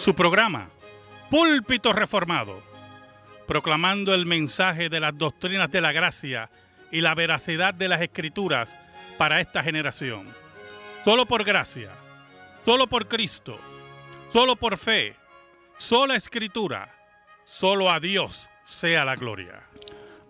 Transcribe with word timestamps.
su 0.00 0.14
programa, 0.14 0.70
Púlpito 1.28 1.92
Reformado, 1.92 2.62
proclamando 3.46 4.14
el 4.14 4.24
mensaje 4.24 4.88
de 4.88 4.98
las 4.98 5.16
doctrinas 5.18 5.70
de 5.70 5.82
la 5.82 5.92
gracia 5.92 6.48
y 6.90 7.02
la 7.02 7.14
veracidad 7.14 7.74
de 7.74 7.86
las 7.86 8.00
escrituras 8.00 8.74
para 9.18 9.42
esta 9.42 9.62
generación. 9.62 10.26
Solo 11.04 11.26
por 11.26 11.44
gracia, 11.44 11.90
solo 12.64 12.86
por 12.86 13.08
Cristo, 13.08 13.58
solo 14.32 14.56
por 14.56 14.78
fe, 14.78 15.16
sola 15.76 16.16
escritura, 16.16 16.94
solo 17.44 17.90
a 17.90 18.00
Dios 18.00 18.48
sea 18.64 19.04
la 19.04 19.16
gloria. 19.16 19.60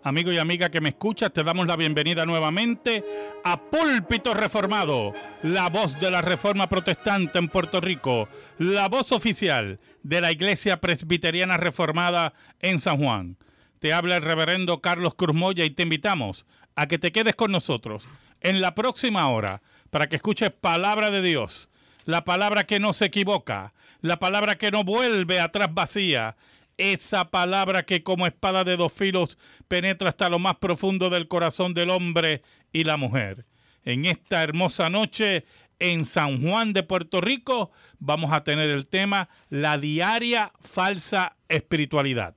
Amigo 0.03 0.31
y 0.31 0.39
amiga 0.39 0.69
que 0.69 0.81
me 0.81 0.89
escuchas, 0.89 1.31
te 1.31 1.43
damos 1.43 1.67
la 1.67 1.75
bienvenida 1.75 2.25
nuevamente 2.25 3.03
a 3.43 3.61
Púlpito 3.61 4.33
Reformado, 4.33 5.13
la 5.43 5.69
voz 5.69 5.99
de 5.99 6.09
la 6.09 6.23
Reforma 6.23 6.67
Protestante 6.67 7.37
en 7.37 7.47
Puerto 7.49 7.79
Rico, 7.79 8.27
la 8.57 8.89
voz 8.89 9.11
oficial 9.11 9.79
de 10.01 10.19
la 10.19 10.31
Iglesia 10.31 10.81
Presbiteriana 10.81 11.57
Reformada 11.57 12.33
en 12.61 12.79
San 12.79 12.97
Juan. 12.97 13.37
Te 13.77 13.93
habla 13.93 14.15
el 14.15 14.23
reverendo 14.23 14.81
Carlos 14.81 15.13
Cruzmoya 15.13 15.65
y 15.65 15.69
te 15.69 15.83
invitamos 15.83 16.47
a 16.75 16.87
que 16.87 16.97
te 16.97 17.11
quedes 17.11 17.35
con 17.35 17.51
nosotros 17.51 18.07
en 18.39 18.59
la 18.59 18.73
próxima 18.73 19.29
hora 19.29 19.61
para 19.91 20.07
que 20.07 20.15
escuches 20.15 20.49
palabra 20.49 21.11
de 21.11 21.21
Dios, 21.21 21.69
la 22.05 22.23
palabra 22.23 22.63
que 22.63 22.79
no 22.79 22.93
se 22.93 23.05
equivoca, 23.05 23.75
la 24.01 24.17
palabra 24.17 24.55
que 24.55 24.71
no 24.71 24.83
vuelve 24.83 25.39
atrás 25.39 25.71
vacía, 25.71 26.37
esa 26.81 27.29
palabra 27.29 27.83
que 27.83 28.01
como 28.01 28.25
espada 28.25 28.63
de 28.63 28.75
dos 28.75 28.91
filos 28.91 29.37
penetra 29.67 30.09
hasta 30.09 30.29
lo 30.29 30.39
más 30.39 30.55
profundo 30.55 31.11
del 31.11 31.27
corazón 31.27 31.75
del 31.75 31.91
hombre 31.91 32.41
y 32.73 32.83
la 32.83 32.97
mujer. 32.97 33.45
En 33.83 34.05
esta 34.05 34.41
hermosa 34.41 34.89
noche 34.89 35.45
en 35.77 36.05
San 36.05 36.41
Juan 36.41 36.73
de 36.73 36.81
Puerto 36.81 37.21
Rico 37.21 37.71
vamos 37.99 38.33
a 38.33 38.43
tener 38.43 38.71
el 38.71 38.87
tema 38.87 39.29
la 39.49 39.77
diaria 39.77 40.51
falsa 40.59 41.37
espiritualidad. 41.49 42.35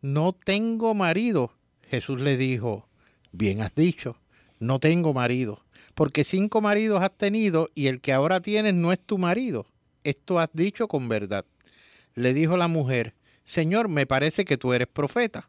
no 0.00 0.32
tengo 0.32 0.94
marido. 0.94 1.54
Jesús 1.88 2.20
le 2.20 2.36
dijo, 2.36 2.88
bien 3.32 3.62
has 3.62 3.74
dicho, 3.74 4.16
no 4.58 4.78
tengo 4.78 5.14
marido, 5.14 5.64
porque 5.94 6.24
cinco 6.24 6.60
maridos 6.60 7.02
has 7.02 7.16
tenido 7.16 7.70
y 7.74 7.86
el 7.86 8.00
que 8.00 8.12
ahora 8.12 8.40
tienes 8.40 8.74
no 8.74 8.92
es 8.92 9.00
tu 9.00 9.18
marido. 9.18 9.66
Esto 10.04 10.38
has 10.38 10.50
dicho 10.52 10.88
con 10.88 11.08
verdad. 11.08 11.44
Le 12.14 12.34
dijo 12.34 12.56
la 12.56 12.68
mujer, 12.68 13.14
Señor, 13.44 13.88
me 13.88 14.06
parece 14.06 14.44
que 14.44 14.56
tú 14.56 14.72
eres 14.72 14.88
profeta. 14.88 15.48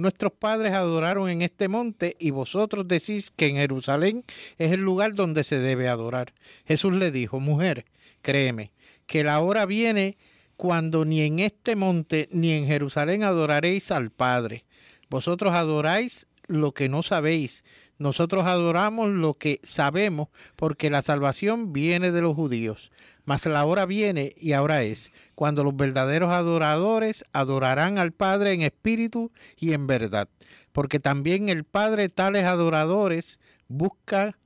Nuestros 0.00 0.32
padres 0.32 0.72
adoraron 0.72 1.28
en 1.28 1.42
este 1.42 1.68
monte 1.68 2.16
y 2.18 2.30
vosotros 2.30 2.88
decís 2.88 3.30
que 3.34 3.46
en 3.46 3.56
Jerusalén 3.56 4.24
es 4.58 4.72
el 4.72 4.80
lugar 4.80 5.14
donde 5.14 5.44
se 5.44 5.58
debe 5.58 5.88
adorar. 5.88 6.32
Jesús 6.64 6.94
le 6.94 7.10
dijo, 7.10 7.38
mujer, 7.38 7.84
créeme, 8.22 8.72
que 9.06 9.24
la 9.24 9.40
hora 9.40 9.66
viene 9.66 10.16
cuando 10.56 11.04
ni 11.04 11.20
en 11.20 11.38
este 11.38 11.76
monte 11.76 12.28
ni 12.32 12.52
en 12.52 12.66
Jerusalén 12.66 13.24
adoraréis 13.24 13.90
al 13.90 14.10
Padre. 14.10 14.64
Vosotros 15.08 15.52
adoráis 15.52 16.26
lo 16.46 16.72
que 16.72 16.88
no 16.88 17.02
sabéis. 17.02 17.64
Nosotros 18.00 18.46
adoramos 18.46 19.10
lo 19.10 19.34
que 19.34 19.60
sabemos 19.62 20.28
porque 20.56 20.88
la 20.88 21.02
salvación 21.02 21.74
viene 21.74 22.12
de 22.12 22.22
los 22.22 22.34
judíos. 22.34 22.90
Mas 23.26 23.44
la 23.44 23.62
hora 23.66 23.84
viene 23.84 24.32
y 24.38 24.52
ahora 24.52 24.82
es, 24.82 25.12
cuando 25.34 25.62
los 25.64 25.76
verdaderos 25.76 26.32
adoradores 26.32 27.26
adorarán 27.34 27.98
al 27.98 28.12
Padre 28.12 28.54
en 28.54 28.62
espíritu 28.62 29.32
y 29.58 29.74
en 29.74 29.86
verdad, 29.86 30.30
porque 30.72 30.98
también 30.98 31.50
el 31.50 31.64
Padre 31.64 32.08
tales 32.08 32.44
adoradores 32.44 33.38
busca 33.68 34.38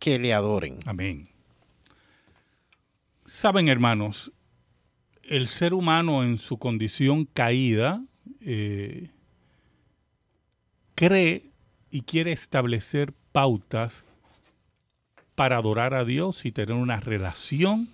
que 0.00 0.18
le 0.18 0.34
adoren. 0.34 0.78
Amén. 0.84 1.28
Saben, 3.26 3.68
hermanos, 3.68 4.32
el 5.22 5.46
ser 5.46 5.72
humano 5.72 6.24
en 6.24 6.36
su 6.36 6.58
condición 6.58 7.26
caída 7.26 8.04
eh, 8.40 9.12
cree 10.96 11.47
y 11.90 12.02
quiere 12.02 12.32
establecer 12.32 13.12
pautas 13.32 14.04
para 15.34 15.56
adorar 15.56 15.94
a 15.94 16.04
Dios 16.04 16.44
y 16.44 16.52
tener 16.52 16.74
una 16.74 17.00
relación 17.00 17.88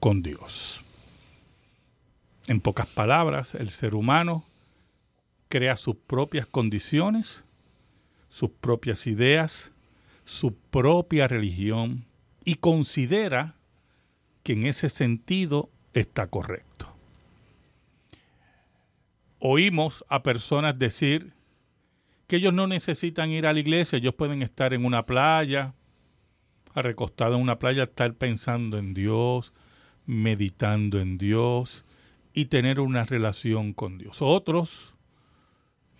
con 0.00 0.22
Dios. 0.22 0.80
En 2.46 2.60
pocas 2.60 2.86
palabras, 2.86 3.54
el 3.54 3.70
ser 3.70 3.94
humano 3.94 4.44
crea 5.48 5.76
sus 5.76 5.96
propias 5.96 6.46
condiciones, 6.46 7.44
sus 8.28 8.50
propias 8.50 9.06
ideas, 9.06 9.70
su 10.24 10.54
propia 10.54 11.28
religión 11.28 12.04
y 12.44 12.56
considera 12.56 13.54
que 14.42 14.52
en 14.52 14.66
ese 14.66 14.88
sentido 14.88 15.70
está 15.92 16.28
correcto. 16.28 16.88
Oímos 19.38 20.04
a 20.08 20.22
personas 20.22 20.78
decir 20.78 21.32
que 22.26 22.36
ellos 22.36 22.52
no 22.52 22.66
necesitan 22.66 23.30
ir 23.30 23.46
a 23.46 23.52
la 23.52 23.60
iglesia, 23.60 23.98
ellos 23.98 24.14
pueden 24.14 24.42
estar 24.42 24.74
en 24.74 24.84
una 24.84 25.06
playa, 25.06 25.74
recostado 26.74 27.36
en 27.36 27.42
una 27.42 27.58
playa, 27.58 27.84
estar 27.84 28.12
pensando 28.14 28.78
en 28.78 28.94
Dios, 28.94 29.52
meditando 30.06 31.00
en 31.00 31.18
Dios 31.18 31.84
y 32.32 32.46
tener 32.46 32.80
una 32.80 33.04
relación 33.04 33.72
con 33.72 33.98
Dios. 33.98 34.18
Otros, 34.20 34.94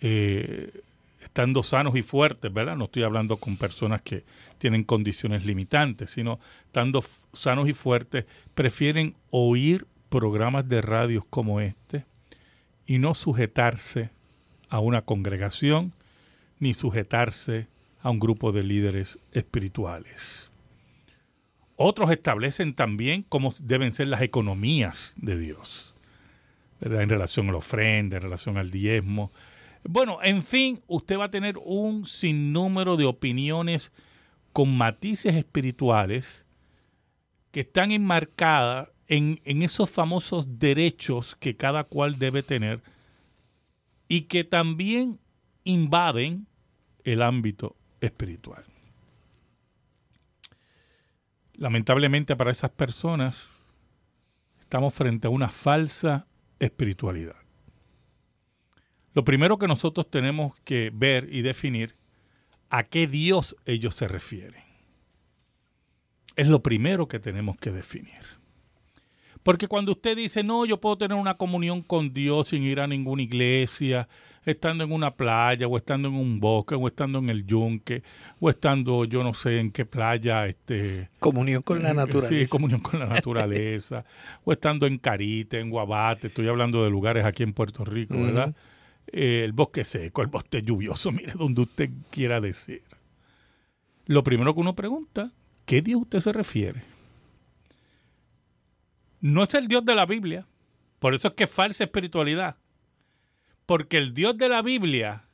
eh, 0.01 0.81
estando 1.23 1.63
sanos 1.63 1.95
y 1.95 2.01
fuertes, 2.01 2.53
¿verdad? 2.53 2.75
No 2.75 2.85
estoy 2.85 3.03
hablando 3.03 3.37
con 3.37 3.57
personas 3.57 4.01
que 4.01 4.23
tienen 4.57 4.83
condiciones 4.83 5.45
limitantes, 5.45 6.11
sino 6.11 6.39
estando 6.65 7.03
sanos 7.33 7.67
y 7.67 7.73
fuertes, 7.73 8.25
prefieren 8.53 9.15
oír 9.29 9.87
programas 10.09 10.67
de 10.69 10.81
radios 10.81 11.25
como 11.29 11.59
este 11.59 12.05
y 12.85 12.97
no 12.99 13.13
sujetarse 13.13 14.09
a 14.69 14.79
una 14.79 15.01
congregación 15.01 15.93
ni 16.59 16.73
sujetarse 16.73 17.67
a 18.01 18.09
un 18.09 18.19
grupo 18.19 18.51
de 18.51 18.63
líderes 18.63 19.19
espirituales. 19.31 20.49
Otros 21.75 22.09
establecen 22.11 22.73
también 22.73 23.23
cómo 23.27 23.53
deben 23.61 23.91
ser 23.91 24.07
las 24.07 24.21
economías 24.21 25.13
de 25.17 25.37
Dios, 25.37 25.93
¿verdad? 26.81 27.03
en 27.03 27.09
relación 27.09 27.49
a 27.49 27.51
la 27.51 27.57
ofrenda, 27.59 28.17
en 28.17 28.23
relación 28.23 28.57
al 28.57 28.71
diezmo. 28.71 29.31
Bueno, 29.83 30.17
en 30.23 30.41
fin, 30.41 30.81
usted 30.87 31.17
va 31.17 31.25
a 31.25 31.31
tener 31.31 31.57
un 31.63 32.05
sinnúmero 32.05 32.97
de 32.97 33.05
opiniones 33.05 33.91
con 34.53 34.75
matices 34.75 35.35
espirituales 35.35 36.45
que 37.51 37.59
están 37.59 37.91
enmarcadas 37.91 38.89
en, 39.07 39.39
en 39.45 39.61
esos 39.61 39.89
famosos 39.89 40.59
derechos 40.59 41.37
que 41.39 41.55
cada 41.55 41.83
cual 41.83 42.17
debe 42.17 42.41
tener 42.41 42.81
y 44.07 44.21
que 44.21 44.43
también 44.43 45.19
invaden 45.67 46.47
el 47.03 47.21
ámbito 47.21 47.75
espiritual. 48.01 48.63
Lamentablemente 51.53 52.35
para 52.35 52.51
esas 52.51 52.71
personas 52.71 53.49
estamos 54.59 54.93
frente 54.93 55.27
a 55.27 55.29
una 55.29 55.49
falsa 55.49 56.27
espiritualidad. 56.59 57.35
Lo 59.13 59.23
primero 59.23 59.57
que 59.57 59.67
nosotros 59.67 60.09
tenemos 60.09 60.55
que 60.61 60.91
ver 60.93 61.27
y 61.31 61.41
definir 61.41 61.95
a 62.69 62.83
qué 62.83 63.07
Dios 63.07 63.55
ellos 63.65 63.95
se 63.95 64.07
refieren. 64.07 64.63
Es 66.35 66.47
lo 66.47 66.61
primero 66.61 67.07
que 67.07 67.19
tenemos 67.19 67.57
que 67.57 67.71
definir. 67.71 68.21
Porque 69.41 69.67
cuando 69.67 69.93
usted 69.93 70.15
dice, 70.15 70.43
no, 70.43 70.65
yo 70.65 70.79
puedo 70.79 70.97
tener 70.97 71.17
una 71.17 71.37
comunión 71.37 71.81
con 71.81 72.13
Dios 72.13 72.49
sin 72.49 72.63
ir 72.63 72.79
a 72.79 72.87
ninguna 72.87 73.23
iglesia, 73.23 74.07
estando 74.51 74.83
en 74.85 74.93
una 74.93 75.11
playa, 75.11 75.67
o 75.67 75.75
estando 75.75 76.07
en 76.07 76.15
un 76.15 76.39
bosque, 76.39 76.75
o 76.75 76.87
estando 76.87 77.19
en 77.19 77.29
el 77.29 77.45
yunque, 77.45 78.01
o 78.39 78.49
estando 78.49 79.03
yo 79.03 79.21
no 79.21 79.33
sé 79.33 79.59
en 79.59 79.71
qué 79.71 79.85
playa. 79.85 80.47
Este, 80.47 81.09
comunión 81.19 81.61
con 81.61 81.83
la 81.83 81.93
naturaleza. 81.93 82.43
Sí, 82.43 82.47
comunión 82.47 82.79
con 82.79 82.99
la 82.99 83.05
naturaleza. 83.07 84.05
o 84.45 84.53
estando 84.53 84.87
en 84.87 84.97
Carite, 84.97 85.59
en 85.59 85.69
Guabate, 85.69 86.27
estoy 86.27 86.47
hablando 86.47 86.83
de 86.83 86.89
lugares 86.89 87.25
aquí 87.25 87.43
en 87.43 87.53
Puerto 87.53 87.83
Rico, 87.83 88.15
¿verdad? 88.15 88.55
Eh, 89.07 89.43
el 89.43 89.51
bosque 89.51 89.83
seco, 89.83 90.21
el 90.21 90.27
bosque 90.27 90.61
lluvioso, 90.61 91.11
mire, 91.13 91.33
donde 91.33 91.61
usted 91.61 91.89
quiera 92.09 92.39
decir. 92.39 92.83
Lo 94.05 94.23
primero 94.23 94.53
que 94.53 94.61
uno 94.61 94.75
pregunta, 94.75 95.33
¿qué 95.65 95.81
Dios 95.81 96.01
usted 96.03 96.21
se 96.21 96.31
refiere? 96.31 96.83
No 99.19 99.43
es 99.43 99.53
el 99.55 99.67
Dios 99.67 99.83
de 99.83 99.95
la 99.95 100.05
Biblia, 100.05 100.45
por 100.99 101.13
eso 101.13 101.27
es 101.27 101.33
que 101.33 101.43
es 101.43 101.49
falsa 101.49 101.83
espiritualidad. 101.83 102.55
Porque 103.67 103.97
el 103.97 104.15
Dios 104.15 104.35
de 104.37 104.49
la 104.49 104.63
Biblia 104.63 105.25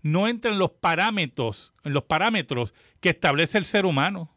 no 0.00 0.28
entra 0.28 0.50
en 0.50 0.58
los 0.58 0.70
parámetros, 0.70 1.74
en 1.84 1.92
los 1.92 2.04
parámetros 2.04 2.72
que 3.00 3.10
establece 3.10 3.58
el 3.58 3.66
ser 3.66 3.84
humano. 3.84 4.34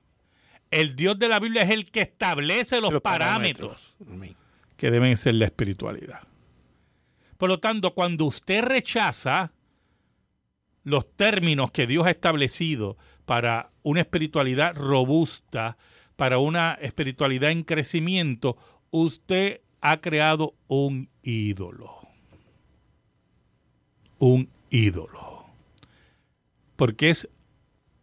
El 0.71 0.95
Dios 0.95 1.17
de 1.19 1.29
la 1.29 1.39
Biblia 1.39 1.61
es 1.61 1.69
el 1.69 1.89
que 1.89 2.01
establece 2.01 2.81
los, 2.81 2.99
parámetros 2.99 3.95
que 4.75 4.91
deben 4.91 5.15
ser 5.15 5.35
la 5.35 5.45
espiritualidad. 5.45 6.21
Por 7.37 7.47
lo 7.49 7.59
tanto, 7.59 7.93
cuando 7.93 8.25
usted 8.25 8.63
rechaza 8.63 9.51
los 10.83 11.15
términos 11.15 11.71
que 11.71 11.87
Dios 11.87 12.07
ha 12.07 12.11
establecido 12.11 12.97
para 13.25 13.71
una 13.83 14.01
espiritualidad 14.01 14.75
robusta, 14.75 15.77
para 16.15 16.39
una 16.39 16.73
espiritualidad 16.73 17.51
en 17.51 17.63
crecimiento, 17.63 18.57
usted 18.91 19.61
ha 19.81 20.01
creado 20.01 20.55
un 20.67 21.09
ídolo. 21.21 22.02
Un 24.19 24.49
ídolo. 24.69 25.45
Porque 26.75 27.09
es 27.09 27.27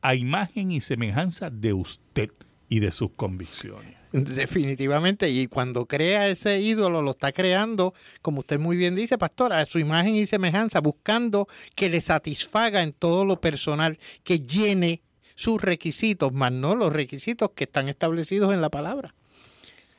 a 0.02 0.14
imagen 0.14 0.72
y 0.72 0.80
semejanza 0.80 1.50
de 1.50 1.72
usted 1.72 2.30
y 2.68 2.80
de 2.80 2.92
sus 2.92 3.10
convicciones. 3.12 3.96
Definitivamente, 4.12 5.28
y 5.28 5.46
cuando 5.46 5.86
crea 5.86 6.26
ese 6.28 6.60
ídolo, 6.60 7.00
lo 7.00 7.12
está 7.12 7.30
creando, 7.30 7.94
como 8.22 8.40
usted 8.40 8.58
muy 8.58 8.76
bien 8.76 8.96
dice, 8.96 9.18
pastora, 9.18 9.60
a 9.60 9.66
su 9.66 9.78
imagen 9.78 10.16
y 10.16 10.26
semejanza, 10.26 10.80
buscando 10.80 11.46
que 11.76 11.88
le 11.88 12.00
satisfaga 12.00 12.82
en 12.82 12.92
todo 12.92 13.24
lo 13.24 13.40
personal, 13.40 13.98
que 14.24 14.40
llene 14.40 15.02
sus 15.36 15.62
requisitos, 15.62 16.32
más 16.32 16.50
no 16.50 16.74
los 16.74 16.92
requisitos 16.92 17.50
que 17.54 17.64
están 17.64 17.88
establecidos 17.88 18.52
en 18.52 18.60
la 18.60 18.68
palabra. 18.68 19.14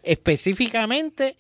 Específicamente, 0.04 1.38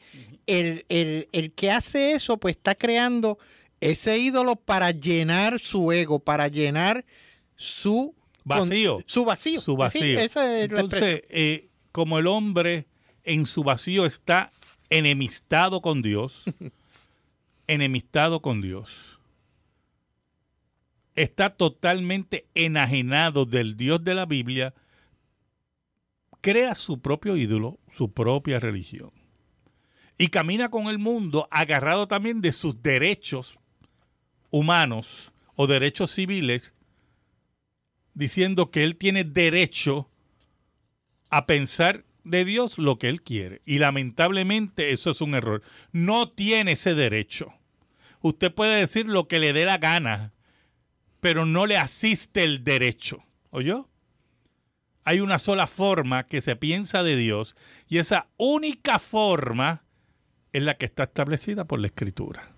el, 0.48 0.86
el 0.88 1.52
que 1.52 1.72
hace 1.72 2.14
eso, 2.14 2.38
pues 2.38 2.56
está 2.56 2.76
creando 2.76 3.38
ese 3.82 4.20
ídolo 4.20 4.56
para 4.56 4.92
llenar 4.92 5.60
su 5.60 5.92
ego, 5.92 6.20
para 6.20 6.48
llenar 6.48 7.04
su 7.56 8.16
vacío. 8.46 9.00
su 9.08 9.26
vacío. 9.26 9.60
Su 9.60 9.76
vacío. 9.76 10.20
Entonces, 10.20 11.24
eh, 11.30 11.70
como 11.92 12.20
el 12.20 12.28
hombre 12.28 12.88
en 13.24 13.46
su 13.46 13.64
vacío 13.64 14.06
está 14.06 14.52
enemistado 14.90 15.82
con 15.82 16.02
Dios, 16.02 16.44
enemistado 17.68 18.42
con 18.42 18.62
Dios, 18.62 19.20
está 21.16 21.56
totalmente 21.56 22.48
enajenado 22.54 23.46
del 23.46 23.78
Dios 23.78 24.04
de 24.04 24.14
la 24.14 24.26
Biblia, 24.26 24.76
crea 26.40 26.76
su 26.76 27.02
propio 27.02 27.36
ídolo, 27.36 27.80
su 27.96 28.12
propia 28.12 28.60
religión. 28.60 29.12
Y 30.18 30.28
camina 30.28 30.70
con 30.70 30.88
el 30.88 31.00
mundo 31.00 31.48
agarrado 31.50 32.08
también 32.08 32.42
de 32.42 32.52
sus 32.52 32.84
derechos 32.84 33.58
humanos 34.52 35.32
o 35.56 35.66
derechos 35.68 36.12
civiles, 36.12 36.74
diciendo 38.14 38.70
que 38.70 38.84
él 38.84 38.98
tiene 38.98 39.24
derecho 39.24 40.10
a 41.30 41.46
pensar 41.48 42.04
de 42.24 42.46
Dios 42.46 42.78
lo 42.78 42.98
que 42.98 43.10
él 43.10 43.22
quiere. 43.22 43.62
Y 43.66 43.80
lamentablemente 43.80 44.92
eso 44.92 45.12
es 45.12 45.22
un 45.22 45.34
error. 45.34 45.64
No 45.92 46.30
tiene 46.30 46.74
ese 46.74 46.94
derecho. 46.94 47.54
Usted 48.22 48.54
puede 48.54 48.80
decir 48.80 49.08
lo 49.08 49.28
que 49.28 49.40
le 49.40 49.54
dé 49.54 49.66
la 49.66 49.78
gana, 49.78 50.34
pero 51.20 51.46
no 51.46 51.66
le 51.66 51.78
asiste 51.78 52.44
el 52.44 52.64
derecho. 52.64 53.24
¿Oyó? 53.50 53.90
Hay 55.04 55.20
una 55.20 55.40
sola 55.40 55.66
forma 55.66 56.28
que 56.28 56.42
se 56.42 56.56
piensa 56.56 57.02
de 57.02 57.16
Dios 57.16 57.56
y 57.88 57.98
esa 57.98 58.28
única 58.38 59.00
forma 59.00 59.84
es 60.54 60.62
la 60.62 60.76
que 60.76 60.86
está 60.86 61.04
establecida 61.04 61.66
por 61.66 61.80
la 61.80 61.88
Escritura. 61.88 62.52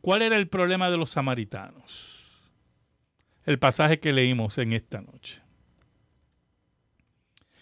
¿Cuál 0.00 0.22
era 0.22 0.36
el 0.36 0.48
problema 0.48 0.90
de 0.90 0.96
los 0.96 1.10
samaritanos? 1.10 2.18
El 3.44 3.58
pasaje 3.58 4.00
que 4.00 4.12
leímos 4.12 4.58
en 4.58 4.72
esta 4.72 5.00
noche. 5.00 5.42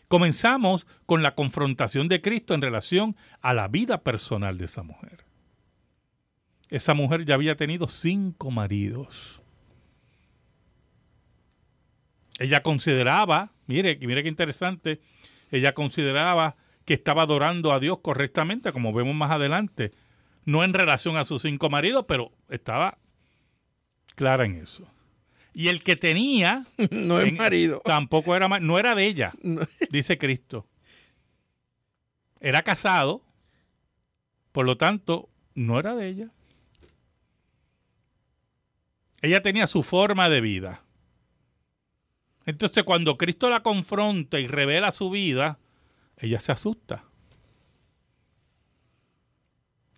Comenzamos 0.08 0.86
con 1.04 1.22
la 1.22 1.34
confrontación 1.34 2.08
de 2.08 2.22
Cristo 2.22 2.54
en 2.54 2.62
relación 2.62 3.16
a 3.40 3.52
la 3.52 3.68
vida 3.68 4.02
personal 4.02 4.56
de 4.56 4.64
esa 4.64 4.82
mujer. 4.82 5.24
Esa 6.70 6.94
mujer 6.94 7.24
ya 7.24 7.34
había 7.34 7.56
tenido 7.56 7.88
cinco 7.88 8.50
maridos. 8.50 9.42
Ella 12.38 12.62
consideraba, 12.62 13.52
mire, 13.66 13.98
mire 14.00 14.22
qué 14.22 14.28
interesante, 14.28 15.00
ella 15.50 15.74
consideraba 15.74 16.56
que 16.84 16.94
estaba 16.94 17.22
adorando 17.22 17.72
a 17.72 17.80
Dios 17.80 17.98
correctamente, 18.00 18.72
como 18.72 18.92
vemos 18.92 19.14
más 19.14 19.30
adelante, 19.30 19.92
no 20.44 20.64
en 20.64 20.72
relación 20.72 21.16
a 21.16 21.24
sus 21.24 21.42
cinco 21.42 21.70
maridos, 21.70 22.04
pero 22.08 22.32
estaba 22.48 22.98
clara 24.14 24.44
en 24.44 24.56
eso. 24.56 24.88
Y 25.52 25.68
el 25.68 25.82
que 25.82 25.96
tenía. 25.96 26.64
no 26.90 27.20
es 27.20 27.32
marido. 27.34 27.82
Tampoco 27.84 28.36
era 28.36 28.48
no 28.48 28.78
era 28.78 28.94
de 28.94 29.06
ella, 29.06 29.32
dice 29.90 30.18
Cristo. 30.18 30.66
Era 32.40 32.62
casado, 32.62 33.22
por 34.52 34.64
lo 34.64 34.76
tanto, 34.76 35.28
no 35.54 35.78
era 35.78 35.94
de 35.96 36.08
ella. 36.08 36.30
Ella 39.20 39.42
tenía 39.42 39.66
su 39.66 39.82
forma 39.82 40.28
de 40.28 40.40
vida. 40.40 40.82
Entonces 42.46 42.84
cuando 42.84 43.18
Cristo 43.18 43.50
la 43.50 43.62
confronta 43.62 44.38
y 44.38 44.46
revela 44.46 44.92
su 44.92 45.10
vida, 45.10 45.58
ella 46.16 46.40
se 46.40 46.52
asusta. 46.52 47.04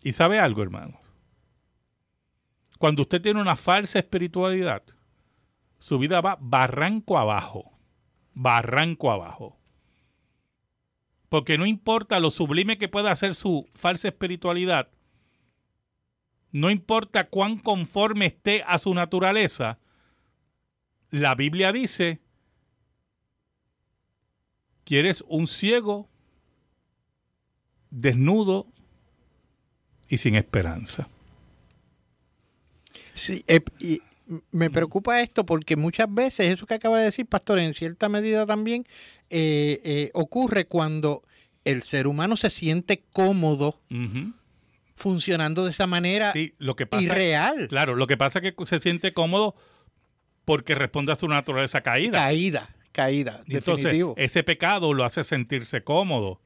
¿Y 0.03 0.13
sabe 0.13 0.39
algo, 0.39 0.63
hermano? 0.63 1.01
Cuando 2.79 3.03
usted 3.03 3.21
tiene 3.21 3.41
una 3.41 3.57
falsa 3.57 3.99
espiritualidad, 3.99 4.83
su 5.79 5.99
vida 5.99 6.21
va 6.21 6.39
barranco 6.41 7.19
abajo. 7.19 7.79
Barranco 8.33 9.11
abajo. 9.11 9.59
Porque 11.29 11.59
no 11.59 11.67
importa 11.67 12.21
lo 12.21 12.31
sublime 12.31 12.79
que 12.79 12.89
pueda 12.89 13.15
ser 13.15 13.35
su 13.35 13.69
falsa 13.75 14.09
espiritualidad, 14.09 14.89
no 16.53 16.71
importa 16.71 17.29
cuán 17.29 17.59
conforme 17.59 18.27
esté 18.27 18.65
a 18.67 18.79
su 18.79 18.93
naturaleza, 18.95 19.79
la 21.11 21.35
Biblia 21.35 21.73
dice, 21.73 22.21
quieres 24.85 25.23
un 25.29 25.47
ciego, 25.47 26.09
desnudo 27.91 28.73
y 30.11 30.19
sin 30.19 30.35
esperanza. 30.35 31.09
Sí, 33.15 33.43
eh, 33.47 33.61
y 33.79 34.03
me 34.51 34.71
preocupa 34.71 35.23
esto 35.23 35.47
porque 35.47 35.77
muchas 35.77 36.13
veces, 36.13 36.53
eso 36.53 36.67
que 36.67 36.75
acaba 36.75 36.99
de 36.99 37.05
decir, 37.05 37.27
Pastor, 37.27 37.61
en 37.61 37.73
cierta 37.73 38.09
medida 38.09 38.45
también 38.45 38.87
eh, 39.31 39.81
eh, 39.85 40.11
ocurre 40.13 40.67
cuando 40.67 41.23
el 41.65 41.83
ser 41.83 42.07
humano 42.07 42.37
se 42.37 42.51
siente 42.51 43.05
cómodo 43.13 43.81
funcionando 44.97 45.65
de 45.65 45.71
esa 45.71 45.87
manera 45.87 46.33
lo 46.59 46.77
que 46.77 46.87
pasa, 46.87 47.03
irreal. 47.03 47.69
Claro, 47.69 47.95
lo 47.95 48.07
que 48.07 48.17
pasa 48.17 48.41
es 48.41 48.55
que 48.55 48.65
se 48.65 48.81
siente 48.81 49.15
cómodo 49.15 49.55
porque 50.45 50.75
responde 50.75 51.13
a 51.13 51.17
su 51.17 51.29
naturaleza 51.29 51.83
caída. 51.83 52.19
Caída, 52.19 52.75
caída, 52.93 53.43
Entonces, 53.47 53.85
definitivo. 53.85 54.15
Ese 54.17 54.43
pecado 54.43 54.93
lo 54.93 55.05
hace 55.05 55.23
sentirse 55.23 55.85
cómodo, 55.85 56.41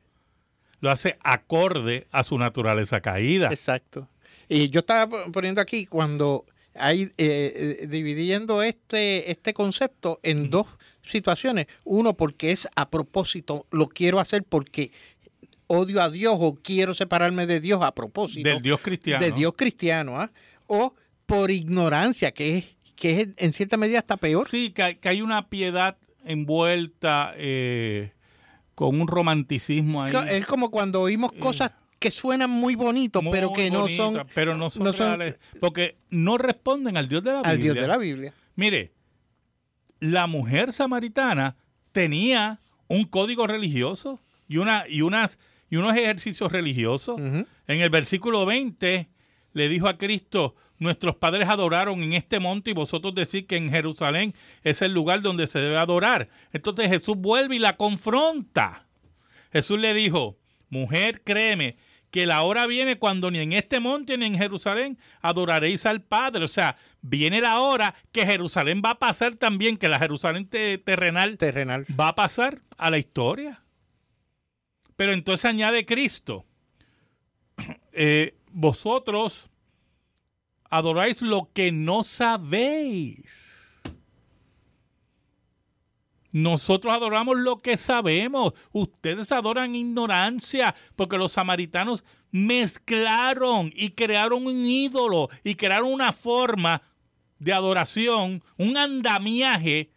lo 0.85 0.91
hace 0.91 1.17
acorde 1.23 2.07
a 2.13 2.23
su 2.23 2.37
naturaleza 2.37 3.01
caída. 3.01 3.49
Exacto. 3.51 4.07
Y 4.51 4.69
yo 4.69 4.81
estaba 4.81 5.25
poniendo 5.33 5.63
aquí 5.63 5.87
cuando 5.87 6.45
hay 6.75 7.05
eh, 7.05 7.11
eh, 7.17 7.87
dividiendo 7.87 8.63
este, 8.63 9.31
este 9.31 9.55
concepto 9.55 10.21
en 10.23 10.51
dos 10.51 10.67
situaciones. 11.01 11.69
Uno, 11.85 12.19
porque 12.19 12.51
es 12.51 12.69
a 12.77 12.91
propósito, 12.91 13.67
lo 13.71 13.89
quiero 13.89 14.21
hacer 14.21 14.45
porque 14.45 14.93
odio 15.69 16.03
a 16.03 16.11
Dios 16.11 16.37
o 16.39 16.55
quiero 16.55 16.93
separarme 16.93 17.47
de 17.47 17.61
Dios 17.61 17.83
a 17.83 17.95
propósito. 17.95 18.47
Del 18.47 18.61
Dios 18.61 18.79
cristiano. 18.83 19.25
De 19.25 19.33
Dios 19.33 19.55
cristiano, 19.57 20.21
¿ah? 20.21 20.31
O 20.67 20.95
por 21.25 21.51
ignorancia, 21.51 22.33
que 22.33 22.59
es, 22.59 22.77
que 22.95 23.23
es 23.23 23.29
en 23.39 23.55
cierta 23.55 23.79
medida 23.79 24.01
hasta 24.01 24.19
peor. 24.19 24.51
Sí, 24.51 24.71
que, 24.71 24.99
hay 25.03 25.23
una 25.23 25.49
piedad 25.49 25.97
envuelta 26.27 27.33
eh, 27.39 28.13
con 28.75 29.01
un 29.01 29.09
romanticismo 29.09 30.03
ahí. 30.03 30.15
Es 30.31 30.47
como 30.47 30.71
cuando 30.71 31.01
oímos 31.03 31.33
eh, 31.33 31.39
cosas 31.39 31.73
que 31.99 32.11
suenan 32.11 32.51
muy 32.51 32.75
bonitos, 32.75 33.23
pero 33.31 33.53
que 33.53 33.71
no 33.71 33.89
son. 33.89 34.27
Pero 34.35 34.57
no 34.57 34.71
son, 34.71 34.93
reales, 34.93 35.39
porque 35.61 35.97
no 36.11 36.39
responden 36.39 36.97
al 36.97 37.09
Dios 37.09 37.23
de 37.23 37.33
la 37.33 37.39
Biblia. 37.39 37.53
Al 37.53 37.61
Dios 37.61 37.75
de 37.77 37.87
la 37.87 37.99
Biblia. 37.99 38.35
Mire, 38.57 38.93
la 40.01 40.27
mujer 40.27 40.73
samaritana 40.73 41.57
tenía 41.93 42.61
un 42.89 43.05
código 43.05 43.47
religioso 43.47 44.21
y, 44.49 44.59
una, 44.59 44.85
y 44.89 45.01
unas 45.01 45.39
y 45.75 45.77
unos 45.77 45.97
ejercicios 45.97 46.53
religiosos. 46.53 47.21
En 47.21 47.81
el 47.81 47.91
versículo 47.91 48.47
20 48.47 49.09
le 49.55 49.69
dijo 49.69 49.89
a 49.89 49.99
Cristo, 49.99 50.55
nuestros 50.85 51.17
padres 51.17 51.49
adoraron 51.49 52.03
en 52.03 52.13
este 52.13 52.39
monte 52.39 52.71
y 52.71 52.75
vosotros 52.75 53.15
decís 53.15 53.47
que 53.47 53.57
en 53.57 53.71
Jerusalén 53.71 54.35
es 54.63 54.83
el 54.83 54.93
lugar 54.93 55.23
donde 55.23 55.49
se 55.49 55.59
debe 55.59 55.79
adorar. 55.79 56.29
Entonces 56.53 56.89
Jesús 56.89 57.17
vuelve 57.17 57.57
y 57.57 57.59
la 57.59 57.77
confronta. 57.77 58.87
Jesús 59.53 59.81
le 59.81 59.95
dijo, 59.95 60.39
mujer, 60.69 61.23
créeme, 61.23 61.77
que 62.15 62.27
la 62.27 62.43
hora 62.43 62.67
viene 62.69 62.97
cuando 62.97 63.31
ni 63.33 63.41
en 63.41 63.53
este 63.53 63.81
monte 63.81 64.17
ni 64.17 64.27
en 64.27 64.39
Jerusalén 64.39 64.99
adoraréis 65.21 65.85
al 65.85 66.01
Padre. 66.01 66.45
O 66.45 66.49
sea, 66.49 66.77
viene 67.01 67.41
la 67.41 67.59
hora 67.59 67.97
que 68.13 68.25
Jerusalén 68.25 68.83
va 68.85 68.91
a 68.91 68.99
pasar 69.01 69.35
también, 69.35 69.77
que 69.77 69.89
la 69.89 69.99
Jerusalén 69.99 70.49
terrenal, 70.49 71.39
terrenal 71.39 71.85
va 71.99 72.09
a 72.09 72.15
pasar 72.15 72.63
a 72.77 72.91
la 72.91 72.99
historia. 72.99 73.65
Pero 74.95 75.13
entonces 75.13 75.45
añade 75.47 75.87
Cristo, 75.87 76.45
eh, 77.93 78.37
vosotros 78.53 79.51
adoráis 80.75 81.23
lo 81.23 81.51
que 81.53 81.71
no 81.71 82.03
sabéis. 82.03 83.81
Nosotros 86.33 86.93
adoramos 86.93 87.39
lo 87.39 87.59
que 87.59 87.77
sabemos. 87.77 88.55
Ustedes 88.73 89.31
adoran 89.31 89.77
ignorancia 89.77 90.75
porque 90.97 91.17
los 91.17 91.31
samaritanos 91.31 92.03
mezclaron 92.33 93.73
y 93.73 93.91
crearon 93.91 94.49
un 94.49 94.67
ídolo 94.67 95.29
y 95.45 95.55
crearon 95.55 95.93
una 95.93 96.13
forma 96.13 96.83
de 97.39 97.53
adoración, 97.53 98.43
un 98.57 98.77
andamiaje 98.77 99.93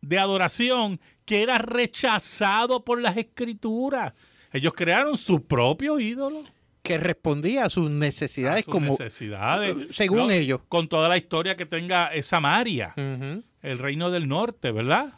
de 0.00 0.18
adoración 0.18 1.00
que 1.24 1.42
era 1.42 1.58
rechazado 1.58 2.84
por 2.84 3.00
las 3.00 3.16
escrituras. 3.16 4.12
Ellos 4.52 4.72
crearon 4.74 5.16
su 5.16 5.44
propio 5.44 6.00
ídolo. 6.00 6.42
Que 6.82 6.98
respondía 6.98 7.64
a 7.64 7.70
sus 7.70 7.90
necesidades 7.90 8.64
como... 8.64 8.92
Necesidades. 8.92 9.76
Eh, 9.76 9.86
según 9.90 10.30
ellos. 10.30 10.60
Con 10.68 10.88
toda 10.88 11.08
la 11.08 11.16
historia 11.16 11.56
que 11.56 11.66
tenga 11.66 12.08
esa 12.08 12.40
María, 12.40 12.94
el 12.96 13.78
reino 13.78 14.10
del 14.10 14.28
norte, 14.28 14.72
¿verdad? 14.72 15.14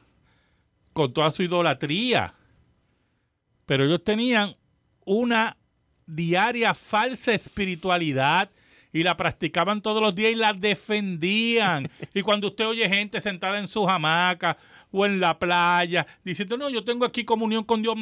Con 0.92 1.12
toda 1.12 1.30
su 1.30 1.42
idolatría. 1.42 2.34
Pero 3.66 3.84
ellos 3.84 4.04
tenían 4.04 4.56
una 5.06 5.56
diaria 6.06 6.74
falsa 6.74 7.32
espiritualidad 7.32 8.50
y 8.92 9.02
la 9.02 9.16
practicaban 9.16 9.82
todos 9.82 10.00
los 10.00 10.14
días 10.14 10.32
y 10.32 10.36
la 10.36 10.52
defendían. 10.52 11.90
y 12.14 12.22
cuando 12.22 12.48
usted 12.48 12.66
oye 12.66 12.88
gente 12.88 13.20
sentada 13.20 13.58
en 13.58 13.68
su 13.68 13.88
hamaca 13.88 14.56
o 14.92 15.04
en 15.04 15.18
la 15.18 15.38
playa 15.38 16.06
diciendo, 16.22 16.56
no, 16.56 16.70
yo 16.70 16.84
tengo 16.84 17.04
aquí 17.04 17.24
comunión 17.24 17.64
con 17.64 17.82
Dios. 17.82 17.96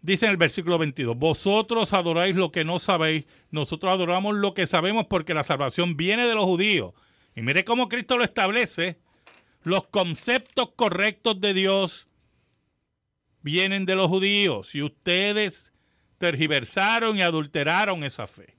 Dice 0.01 0.25
en 0.25 0.31
el 0.31 0.38
versículo 0.38 0.79
22, 0.79 1.15
vosotros 1.15 1.93
adoráis 1.93 2.36
lo 2.36 2.51
que 2.51 2.65
no 2.65 2.79
sabéis, 2.79 3.25
nosotros 3.51 3.93
adoramos 3.93 4.36
lo 4.36 4.55
que 4.55 4.65
sabemos 4.65 5.05
porque 5.08 5.36
la 5.36 5.43
salvación 5.43 5.96
viene 5.96 6.25
de 6.25 6.34
los 6.34 6.46
judíos. 6.46 6.93
Y 7.36 7.41
mire 7.41 7.63
cómo 7.63 7.88
Cristo 7.88 8.17
lo 8.17 8.24
establece. 8.24 9.00
Los 9.63 9.88
conceptos 9.88 10.72
correctos 10.75 11.39
de 11.39 11.53
Dios 11.53 12.08
vienen 13.41 13.86
de 13.86 13.96
los 13.96 14.08
judíos 14.08 14.74
y 14.74 14.81
ustedes 14.81 15.72
tergiversaron 16.17 17.17
y 17.17 17.22
adulteraron 17.22 18.03
esa 18.03 18.25
fe. 18.25 18.55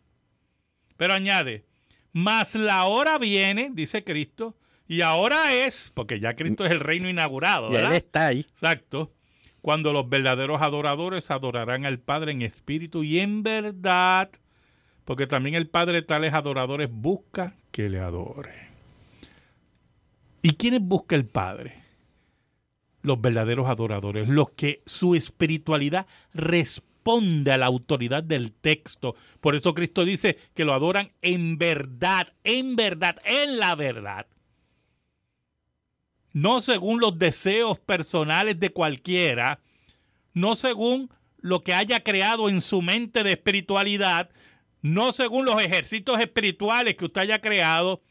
Pero 0.97 1.15
añade, 1.15 1.65
mas 2.13 2.55
la 2.55 2.85
hora 2.85 3.19
viene, 3.19 3.71
dice 3.73 4.05
Cristo, 4.05 4.57
y 4.87 5.01
ahora 5.01 5.55
es, 5.55 5.91
porque 5.95 6.21
ya 6.21 6.37
Cristo 6.37 6.65
es 6.65 6.71
el 6.71 6.81
reino 6.81 7.09
inaugurado. 7.09 7.71
¿verdad? 7.71 7.91
Y 7.91 7.93
Él 7.93 7.97
está 7.97 8.27
ahí. 8.29 8.41
Exacto. 8.41 9.13
Cuando 9.63 9.93
los 9.93 10.09
verdaderos 10.09 10.61
adoradores 10.61 11.31
adorarán 11.31 11.87
al 11.87 12.01
Padre 12.01 12.33
en 12.33 12.43
espíritu 12.43 13.05
y 13.05 13.21
en 13.21 13.45
verdad, 13.45 14.29
porque 15.05 15.29
también 15.29 15.55
el 15.55 15.69
Padre 15.69 16.03
tales 16.03 16.35
adoradores 16.35 16.91
busca 16.91 17.55
que 17.71 17.89
le 17.89 18.01
adore. 18.01 18.53
¿Y 20.43 20.55
quiénes 20.55 20.81
busca 20.83 21.15
el 21.15 21.27
Padre? 21.27 21.77
Los 23.03 23.21
verdaderos 23.21 23.69
adoradores, 23.69 24.29
los 24.29 24.51
que 24.51 24.83
su 24.85 25.15
espiritualidad 25.15 26.09
responde 26.35 27.53
a 27.53 27.57
la 27.57 27.67
autoridad 27.67 28.25
del 28.25 28.53
texto. 28.53 29.15
Por 29.41 29.55
eso 29.55 29.75
Cristo 29.75 30.05
dice 30.05 30.39
que 30.55 30.65
lo 30.65 30.75
adoran 30.75 31.13
en 31.23 31.57
verdad, 31.57 32.33
en 32.43 32.75
verdad, 32.75 33.17
en 33.25 33.61
la 33.61 33.77
verdad 33.77 34.27
no 36.33 36.61
según 36.61 37.01
los 37.01 37.19
deseos 37.19 37.79
personales 37.79 38.59
de 38.59 38.71
cualquiera, 38.71 39.61
no 40.33 40.55
según 40.55 41.11
lo 41.39 41.63
que 41.63 41.75
haya 41.75 42.03
creado 42.03 42.49
en 42.49 42.61
su 42.61 42.83
mente 42.83 43.23
de 43.23 43.33
espiritualidad, 43.33 44.31
no 44.81 45.13
según 45.13 45.45
los 45.45 45.61
ejércitos 45.63 46.21
espirituales 46.21 46.97
que 46.97 47.05
usted 47.05 47.23
haya 47.23 47.41
creado, 47.41 48.03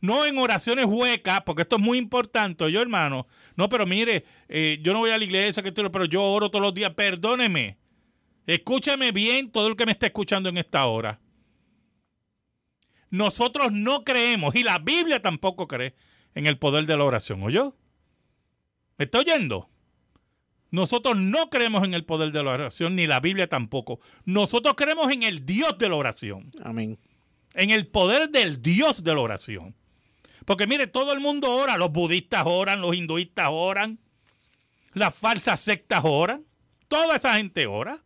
no 0.00 0.26
en 0.26 0.38
oraciones 0.38 0.86
huecas, 0.86 1.40
porque 1.44 1.62
esto 1.62 1.76
es 1.76 1.82
muy 1.82 1.98
importante, 1.98 2.70
yo 2.70 2.80
hermano. 2.80 3.26
No, 3.56 3.68
pero 3.68 3.86
mire, 3.86 4.24
eh, 4.48 4.78
yo 4.82 4.92
no 4.92 5.00
voy 5.00 5.10
a 5.10 5.18
la 5.18 5.24
iglesia, 5.24 5.62
pero 5.62 6.04
yo 6.04 6.22
oro 6.22 6.50
todos 6.50 6.62
los 6.62 6.74
días. 6.74 6.92
Perdóneme. 6.94 7.78
Escúcheme 8.46 9.10
bien 9.10 9.50
todo 9.50 9.68
el 9.68 9.76
que 9.76 9.86
me 9.86 9.92
está 9.92 10.06
escuchando 10.06 10.48
en 10.48 10.58
esta 10.58 10.86
hora. 10.86 11.18
Nosotros 13.10 13.72
no 13.72 14.04
creemos, 14.04 14.54
y 14.54 14.62
la 14.62 14.78
Biblia 14.78 15.22
tampoco 15.22 15.66
cree, 15.66 15.94
en 16.36 16.46
el 16.46 16.58
poder 16.58 16.86
de 16.86 16.96
la 16.96 17.04
oración. 17.04 17.42
¿Oyó? 17.42 17.74
¿Me 18.98 19.06
está 19.06 19.18
oyendo? 19.18 19.68
Nosotros 20.70 21.16
no 21.16 21.48
creemos 21.48 21.82
en 21.82 21.94
el 21.94 22.04
poder 22.04 22.30
de 22.30 22.44
la 22.44 22.50
oración, 22.52 22.94
ni 22.94 23.06
la 23.06 23.20
Biblia 23.20 23.48
tampoco. 23.48 24.00
Nosotros 24.26 24.74
creemos 24.76 25.10
en 25.10 25.22
el 25.22 25.46
Dios 25.46 25.78
de 25.78 25.88
la 25.88 25.96
oración. 25.96 26.50
Amén. 26.62 26.98
En 27.54 27.70
el 27.70 27.86
poder 27.86 28.28
del 28.28 28.60
Dios 28.60 29.02
de 29.02 29.14
la 29.14 29.20
oración. 29.22 29.74
Porque 30.44 30.66
mire, 30.66 30.86
todo 30.86 31.14
el 31.14 31.20
mundo 31.20 31.50
ora. 31.50 31.78
Los 31.78 31.90
budistas 31.90 32.42
oran, 32.44 32.82
los 32.82 32.94
hinduistas 32.94 33.48
oran, 33.50 33.98
las 34.92 35.14
falsas 35.14 35.58
sectas 35.58 36.02
oran. 36.04 36.44
Toda 36.86 37.16
esa 37.16 37.34
gente 37.36 37.66
ora. 37.66 38.04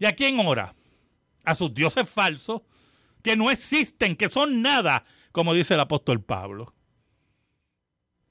¿Y 0.00 0.06
a 0.06 0.16
quién 0.16 0.40
ora? 0.40 0.74
A 1.44 1.54
sus 1.54 1.72
dioses 1.72 2.08
falsos, 2.08 2.62
que 3.22 3.36
no 3.36 3.50
existen, 3.50 4.16
que 4.16 4.28
son 4.28 4.60
nada, 4.60 5.04
como 5.30 5.54
dice 5.54 5.74
el 5.74 5.80
apóstol 5.80 6.20
Pablo 6.20 6.74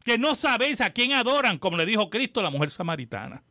que 0.04 0.18
no 0.18 0.36
sabéis 0.36 0.82
a 0.82 0.92
quién 0.92 1.14
adoran, 1.14 1.58
como 1.58 1.78
le 1.78 1.86
dijo 1.86 2.10
Cristo 2.10 2.40
a 2.40 2.44
la 2.44 2.50
mujer 2.50 2.70
samaritana. 2.70 3.44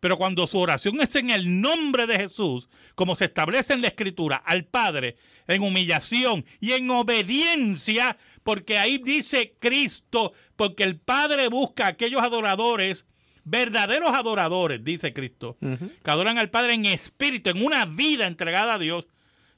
Pero 0.00 0.16
cuando 0.16 0.46
su 0.46 0.58
oración 0.58 1.00
es 1.00 1.14
en 1.16 1.30
el 1.30 1.60
nombre 1.60 2.06
de 2.06 2.16
Jesús, 2.16 2.68
como 2.94 3.14
se 3.14 3.26
establece 3.26 3.74
en 3.74 3.82
la 3.82 3.88
Escritura, 3.88 4.36
al 4.36 4.64
Padre, 4.64 5.16
en 5.46 5.62
humillación 5.62 6.46
y 6.58 6.72
en 6.72 6.90
obediencia, 6.90 8.16
porque 8.42 8.78
ahí 8.78 8.98
dice 8.98 9.56
Cristo, 9.58 10.32
porque 10.56 10.84
el 10.84 10.98
Padre 10.98 11.48
busca 11.48 11.84
a 11.84 11.88
aquellos 11.88 12.22
adoradores, 12.22 13.04
verdaderos 13.44 14.14
adoradores, 14.14 14.82
dice 14.82 15.12
Cristo, 15.12 15.58
que 15.60 16.10
adoran 16.10 16.38
al 16.38 16.50
Padre 16.50 16.74
en 16.74 16.86
espíritu, 16.86 17.50
en 17.50 17.62
una 17.62 17.84
vida 17.84 18.26
entregada 18.26 18.74
a 18.74 18.78
Dios 18.78 19.06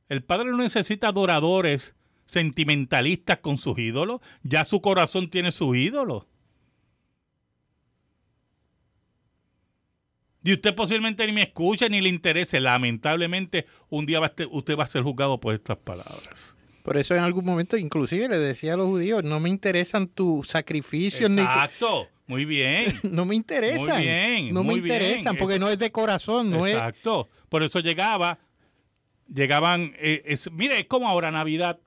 El 0.09 0.23
Padre 0.23 0.51
no 0.51 0.57
necesita 0.57 1.09
adoradores 1.09 1.95
sentimentalistas 2.27 3.39
con 3.39 3.57
sus 3.57 3.77
ídolos. 3.77 4.21
Ya 4.43 4.63
su 4.63 4.81
corazón 4.81 5.29
tiene 5.29 5.51
sus 5.51 5.75
ídolos. 5.75 6.25
Y 10.43 10.53
usted 10.53 10.75
posiblemente 10.75 11.25
ni 11.25 11.31
me 11.31 11.43
escucha 11.43 11.87
ni 11.87 12.01
le 12.01 12.09
interese. 12.09 12.59
Lamentablemente, 12.59 13.65
un 13.89 14.05
día 14.05 14.19
usted 14.19 14.77
va 14.77 14.83
a 14.83 14.87
ser 14.87 15.03
juzgado 15.03 15.39
por 15.39 15.53
estas 15.53 15.77
palabras. 15.77 16.55
Por 16.83 16.97
eso 16.97 17.15
en 17.15 17.21
algún 17.21 17.45
momento 17.45 17.77
inclusive 17.77 18.27
le 18.27 18.37
decía 18.37 18.73
a 18.73 18.77
los 18.77 18.87
judíos, 18.87 19.23
no 19.23 19.39
me 19.39 19.49
interesan 19.49 20.07
tus 20.07 20.49
sacrificios. 20.49 21.31
Exacto, 21.31 22.09
muy 22.27 22.43
bien. 22.43 22.93
no 23.03 23.25
me 23.25 23.35
interesan. 23.35 23.95
Muy 23.95 24.03
bien, 24.03 24.53
no 24.53 24.63
me 24.63 24.73
interesan 24.73 25.35
porque 25.37 25.57
no 25.57 25.69
es 25.69 25.79
de 25.79 25.91
corazón. 25.91 26.51
No 26.51 26.67
Exacto, 26.67 27.29
por 27.47 27.63
eso 27.63 27.79
llegaba, 27.79 28.37
llegaban, 29.33 29.93
eh, 29.97 30.35
mire, 30.51 30.81
es 30.81 30.85
como 30.85 31.07
ahora 31.07 31.31
Navidad. 31.31 31.79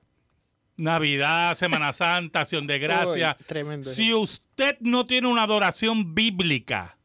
Navidad, 0.77 1.55
Semana 1.55 1.93
Santa, 1.93 2.41
Acción 2.41 2.65
de 2.65 2.79
Gracia. 2.79 3.37
tremendo. 3.45 3.89
Si 3.91 4.13
usted 4.13 4.77
no 4.79 5.05
tiene 5.05 5.27
una 5.27 5.43
adoración 5.43 6.15
bíblica, 6.15 6.97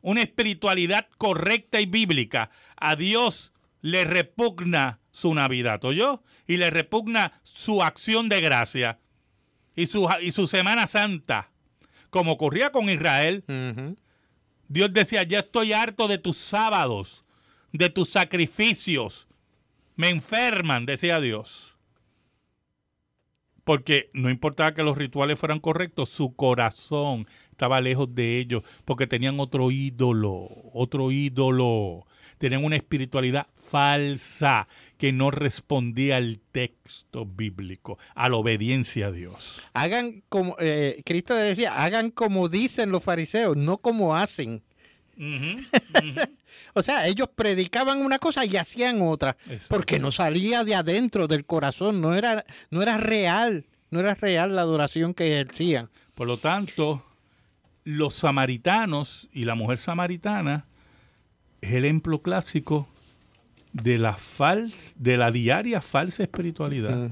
una 0.00 0.22
espiritualidad 0.22 1.08
correcta 1.18 1.80
y 1.80 1.86
bíblica, 1.86 2.50
a 2.76 2.96
Dios 2.96 3.52
le 3.82 4.04
repugna 4.04 5.00
su 5.10 5.34
Navidad, 5.34 5.84
¿oyó? 5.84 6.22
Y 6.46 6.58
le 6.58 6.70
repugna 6.70 7.40
su 7.42 7.82
acción 7.82 8.28
de 8.28 8.40
gracia 8.40 8.98
y 9.74 9.86
su, 9.86 10.08
y 10.22 10.32
su 10.32 10.46
Semana 10.46 10.86
Santa, 10.86 11.50
como 12.10 12.32
ocurría 12.32 12.72
con 12.72 12.88
Israel. 12.88 13.44
Dios 14.68 14.92
decía, 14.92 15.22
ya 15.22 15.40
estoy 15.40 15.72
harto 15.72 16.08
de 16.08 16.18
tus 16.18 16.36
sábados, 16.38 17.24
de 17.72 17.90
tus 17.90 18.08
sacrificios. 18.08 19.28
Me 19.96 20.08
enferman, 20.08 20.86
decía 20.86 21.20
Dios. 21.20 21.74
Porque 23.64 24.10
no 24.12 24.30
importaba 24.30 24.74
que 24.74 24.82
los 24.82 24.96
rituales 24.96 25.38
fueran 25.38 25.58
correctos, 25.58 26.08
su 26.08 26.34
corazón 26.36 27.26
estaba 27.50 27.80
lejos 27.80 28.14
de 28.14 28.38
ellos, 28.38 28.62
porque 28.84 29.06
tenían 29.06 29.40
otro 29.40 29.70
ídolo, 29.70 30.48
otro 30.72 31.10
ídolo. 31.10 32.06
Tenían 32.38 32.62
una 32.64 32.76
espiritualidad 32.76 33.46
falsa 33.56 34.68
que 34.98 35.12
no 35.12 35.30
respondía 35.30 36.16
al 36.16 36.38
texto 36.52 37.26
bíblico, 37.26 37.98
a 38.14 38.28
la 38.28 38.36
obediencia 38.36 39.08
a 39.08 39.12
Dios. 39.12 39.60
Hagan 39.74 40.22
como, 40.28 40.56
eh, 40.58 41.02
Cristo 41.04 41.34
decía, 41.34 41.82
hagan 41.82 42.10
como 42.10 42.48
dicen 42.48 42.90
los 42.90 43.02
fariseos, 43.02 43.56
no 43.56 43.78
como 43.78 44.16
hacen. 44.16 44.62
o 46.74 46.82
sea, 46.82 47.06
ellos 47.06 47.28
predicaban 47.34 48.04
una 48.04 48.18
cosa 48.18 48.44
y 48.44 48.56
hacían 48.56 49.00
otra, 49.00 49.36
porque 49.68 49.98
no 49.98 50.12
salía 50.12 50.62
de 50.62 50.74
adentro 50.74 51.26
del 51.26 51.46
corazón, 51.46 52.00
no 52.00 52.14
era, 52.14 52.44
no 52.70 52.82
era 52.82 52.98
real, 52.98 53.66
no 53.90 54.00
era 54.00 54.14
real 54.14 54.54
la 54.54 54.62
adoración 54.62 55.14
que 55.14 55.32
ejercían. 55.32 55.88
Por 56.14 56.26
lo 56.26 56.38
tanto, 56.38 57.02
los 57.84 58.14
samaritanos 58.14 59.28
y 59.32 59.44
la 59.44 59.54
mujer 59.54 59.78
samaritana 59.78 60.66
es 61.60 61.72
el 61.72 61.84
ejemplo 61.84 62.20
clásico 62.20 62.88
de 63.82 63.98
la, 63.98 64.18
de 64.96 65.16
la 65.16 65.30
diaria 65.30 65.80
falsa 65.80 66.22
espiritualidad 66.22 67.10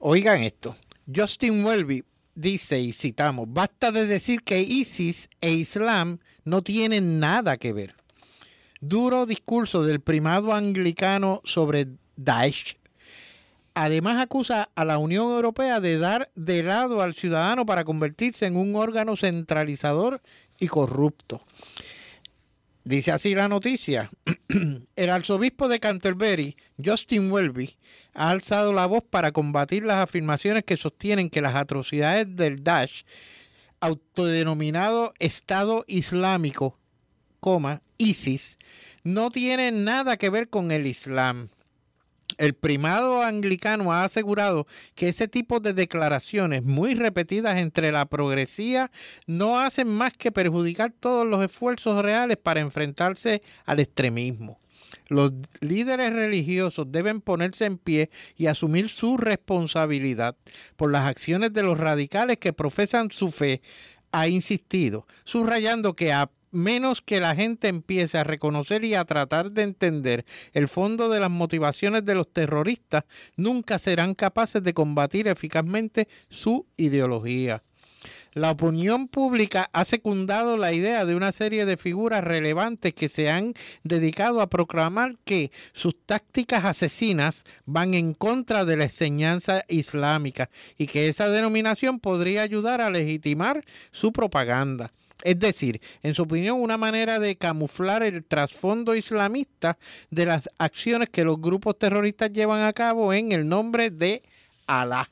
Oigan 0.00 0.42
esto. 0.42 0.76
Justin 1.12 1.64
Welby 1.64 2.04
dice, 2.36 2.78
y 2.78 2.92
citamos, 2.92 3.46
basta 3.50 3.90
de 3.90 4.06
decir 4.06 4.42
que 4.42 4.60
ISIS 4.60 5.28
e 5.40 5.50
Islam 5.50 6.18
no 6.44 6.62
tienen 6.62 7.18
nada 7.18 7.56
que 7.56 7.72
ver. 7.72 7.96
Duro 8.80 9.26
discurso 9.26 9.82
del 9.82 10.00
primado 10.00 10.54
anglicano 10.54 11.40
sobre 11.44 11.88
Daesh. 12.16 12.76
Además 13.74 14.22
acusa 14.22 14.70
a 14.76 14.84
la 14.84 14.98
Unión 14.98 15.32
Europea 15.32 15.80
de 15.80 15.98
dar 15.98 16.30
de 16.36 16.62
lado 16.62 17.02
al 17.02 17.14
ciudadano 17.14 17.66
para 17.66 17.84
convertirse 17.84 18.46
en 18.46 18.56
un 18.56 18.76
órgano 18.76 19.16
centralizador 19.16 20.22
y 20.60 20.68
corrupto. 20.68 21.42
Dice 22.88 23.12
así 23.12 23.34
la 23.34 23.48
noticia. 23.48 24.10
El 24.96 25.10
arzobispo 25.10 25.68
de 25.68 25.78
Canterbury, 25.78 26.56
Justin 26.82 27.30
Welby, 27.30 27.76
ha 28.14 28.30
alzado 28.30 28.72
la 28.72 28.86
voz 28.86 29.02
para 29.04 29.30
combatir 29.30 29.84
las 29.84 29.96
afirmaciones 29.96 30.64
que 30.64 30.78
sostienen 30.78 31.28
que 31.28 31.42
las 31.42 31.54
atrocidades 31.54 32.34
del 32.34 32.64
Daesh, 32.64 33.04
autodenominado 33.80 35.12
Estado 35.18 35.84
Islámico, 35.86 36.78
ISIS, 37.98 38.56
no 39.04 39.30
tienen 39.30 39.84
nada 39.84 40.16
que 40.16 40.30
ver 40.30 40.48
con 40.48 40.72
el 40.72 40.86
Islam. 40.86 41.50
El 42.38 42.54
primado 42.54 43.22
anglicano 43.22 43.92
ha 43.92 44.04
asegurado 44.04 44.66
que 44.94 45.08
ese 45.08 45.26
tipo 45.26 45.58
de 45.58 45.74
declaraciones 45.74 46.62
muy 46.62 46.94
repetidas 46.94 47.58
entre 47.58 47.90
la 47.90 48.06
progresía 48.06 48.90
no 49.26 49.58
hacen 49.58 49.88
más 49.88 50.12
que 50.14 50.30
perjudicar 50.30 50.92
todos 50.98 51.26
los 51.26 51.44
esfuerzos 51.44 52.00
reales 52.00 52.36
para 52.36 52.60
enfrentarse 52.60 53.42
al 53.66 53.80
extremismo. 53.80 54.60
Los 55.08 55.32
líderes 55.60 56.12
religiosos 56.12 56.86
deben 56.90 57.20
ponerse 57.20 57.64
en 57.64 57.76
pie 57.76 58.10
y 58.36 58.46
asumir 58.46 58.88
su 58.88 59.16
responsabilidad 59.16 60.36
por 60.76 60.92
las 60.92 61.06
acciones 61.06 61.52
de 61.52 61.62
los 61.62 61.76
radicales 61.76 62.36
que 62.36 62.52
profesan 62.52 63.10
su 63.10 63.30
fe, 63.32 63.62
ha 64.12 64.28
insistido, 64.28 65.06
subrayando 65.24 65.94
que 65.94 66.12
a 66.12 66.30
menos 66.50 67.00
que 67.00 67.20
la 67.20 67.34
gente 67.34 67.68
empiece 67.68 68.18
a 68.18 68.24
reconocer 68.24 68.84
y 68.84 68.94
a 68.94 69.04
tratar 69.04 69.52
de 69.52 69.62
entender 69.62 70.24
el 70.52 70.68
fondo 70.68 71.08
de 71.08 71.20
las 71.20 71.30
motivaciones 71.30 72.04
de 72.04 72.14
los 72.14 72.32
terroristas, 72.32 73.04
nunca 73.36 73.78
serán 73.78 74.14
capaces 74.14 74.62
de 74.62 74.74
combatir 74.74 75.28
eficazmente 75.28 76.08
su 76.28 76.66
ideología. 76.76 77.62
La 78.32 78.50
opinión 78.50 79.08
pública 79.08 79.68
ha 79.72 79.84
secundado 79.84 80.56
la 80.56 80.72
idea 80.72 81.04
de 81.04 81.16
una 81.16 81.32
serie 81.32 81.64
de 81.64 81.76
figuras 81.76 82.22
relevantes 82.22 82.94
que 82.94 83.08
se 83.08 83.30
han 83.30 83.54
dedicado 83.82 84.40
a 84.40 84.50
proclamar 84.50 85.16
que 85.24 85.50
sus 85.72 85.96
tácticas 86.06 86.64
asesinas 86.64 87.44
van 87.64 87.94
en 87.94 88.14
contra 88.14 88.64
de 88.64 88.76
la 88.76 88.84
enseñanza 88.84 89.64
islámica 89.68 90.50
y 90.76 90.86
que 90.86 91.08
esa 91.08 91.28
denominación 91.28 91.98
podría 91.98 92.42
ayudar 92.42 92.80
a 92.80 92.90
legitimar 92.90 93.64
su 93.90 94.12
propaganda. 94.12 94.92
Es 95.22 95.38
decir, 95.38 95.80
en 96.02 96.14
su 96.14 96.22
opinión, 96.22 96.60
una 96.60 96.76
manera 96.76 97.18
de 97.18 97.36
camuflar 97.36 98.02
el 98.02 98.24
trasfondo 98.24 98.94
islamista 98.94 99.78
de 100.10 100.26
las 100.26 100.48
acciones 100.58 101.08
que 101.10 101.24
los 101.24 101.40
grupos 101.40 101.78
terroristas 101.78 102.32
llevan 102.32 102.62
a 102.62 102.72
cabo 102.72 103.12
en 103.12 103.32
el 103.32 103.48
nombre 103.48 103.90
de 103.90 104.22
Alá. 104.66 105.10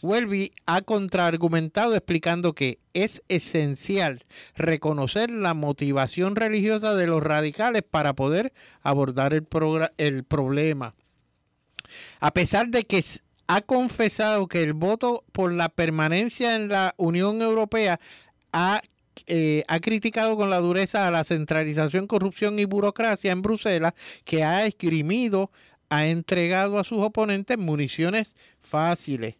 Welby 0.00 0.52
ha 0.66 0.82
contraargumentado 0.82 1.94
explicando 1.94 2.52
que 2.52 2.78
es 2.92 3.22
esencial 3.28 4.24
reconocer 4.54 5.30
la 5.30 5.54
motivación 5.54 6.36
religiosa 6.36 6.94
de 6.94 7.06
los 7.06 7.22
radicales 7.22 7.82
para 7.82 8.14
poder 8.14 8.52
abordar 8.82 9.32
el, 9.34 9.44
problema. 10.24 10.94
A 12.20 12.32
pesar 12.32 12.68
de 12.68 12.84
que 12.84 13.04
ha 13.48 13.60
confesado 13.62 14.46
que 14.46 14.62
el 14.62 14.72
voto 14.72 15.24
por 15.32 15.52
la 15.52 15.68
permanencia 15.68 16.54
en 16.54 16.68
la 16.68 16.94
Unión 16.96 17.42
Europea 17.42 17.98
ha 18.52 18.80
eh, 19.26 19.64
ha 19.68 19.80
criticado 19.80 20.36
con 20.36 20.50
la 20.50 20.58
dureza 20.58 21.06
a 21.06 21.10
la 21.10 21.24
centralización, 21.24 22.06
corrupción 22.06 22.58
y 22.58 22.64
burocracia 22.64 23.32
en 23.32 23.42
Bruselas, 23.42 23.94
que 24.24 24.44
ha 24.44 24.66
esgrimido, 24.66 25.50
ha 25.90 26.06
entregado 26.06 26.78
a 26.78 26.84
sus 26.84 27.02
oponentes 27.02 27.58
municiones 27.58 28.34
fáciles. 28.60 29.36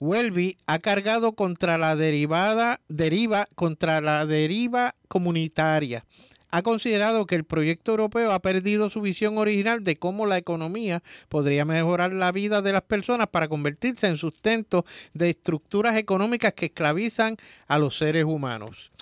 Welby 0.00 0.56
ha 0.66 0.78
cargado 0.78 1.32
contra 1.32 1.76
la 1.76 1.96
derivada, 1.96 2.80
deriva, 2.88 3.48
contra 3.54 4.00
la 4.00 4.26
deriva 4.26 4.94
comunitaria. 5.08 6.04
Ha 6.50 6.62
considerado 6.62 7.26
que 7.26 7.34
el 7.34 7.44
proyecto 7.44 7.90
europeo 7.90 8.32
ha 8.32 8.40
perdido 8.40 8.88
su 8.88 9.02
visión 9.02 9.36
original 9.36 9.82
de 9.82 9.98
cómo 9.98 10.24
la 10.24 10.38
economía 10.38 11.02
podría 11.28 11.64
mejorar 11.64 12.12
la 12.14 12.32
vida 12.32 12.62
de 12.62 12.72
las 12.72 12.82
personas 12.82 13.26
para 13.26 13.48
convertirse 13.48 14.06
en 14.06 14.16
sustento 14.16 14.86
de 15.12 15.30
estructuras 15.30 15.96
económicas 15.96 16.54
que 16.54 16.66
esclavizan 16.66 17.36
a 17.66 17.78
los 17.78 17.98
seres 17.98 18.24
humanos. 18.24 18.92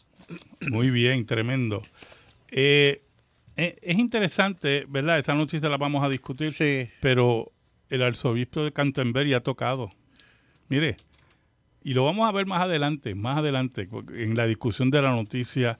Muy 0.70 0.90
bien, 0.90 1.26
tremendo. 1.26 1.82
Eh, 2.50 3.02
eh, 3.56 3.76
es 3.82 3.98
interesante, 3.98 4.86
¿verdad? 4.88 5.18
Esta 5.18 5.34
noticia 5.34 5.68
la 5.68 5.76
vamos 5.76 6.02
a 6.04 6.08
discutir, 6.08 6.50
sí. 6.50 6.88
pero 7.00 7.52
el 7.88 8.02
arzobispo 8.02 8.64
de 8.64 8.72
Canterbury 8.72 9.34
ha 9.34 9.40
tocado. 9.40 9.90
Mire, 10.68 10.96
y 11.82 11.94
lo 11.94 12.04
vamos 12.04 12.28
a 12.28 12.32
ver 12.32 12.46
más 12.46 12.62
adelante, 12.62 13.14
más 13.14 13.38
adelante, 13.38 13.88
en 14.14 14.36
la 14.36 14.46
discusión 14.46 14.90
de 14.90 15.02
la 15.02 15.12
noticia. 15.12 15.78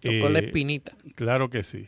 Tocó 0.00 0.28
la 0.28 0.40
eh, 0.40 0.46
espinita. 0.46 0.96
Claro 1.14 1.48
que 1.50 1.62
sí. 1.62 1.86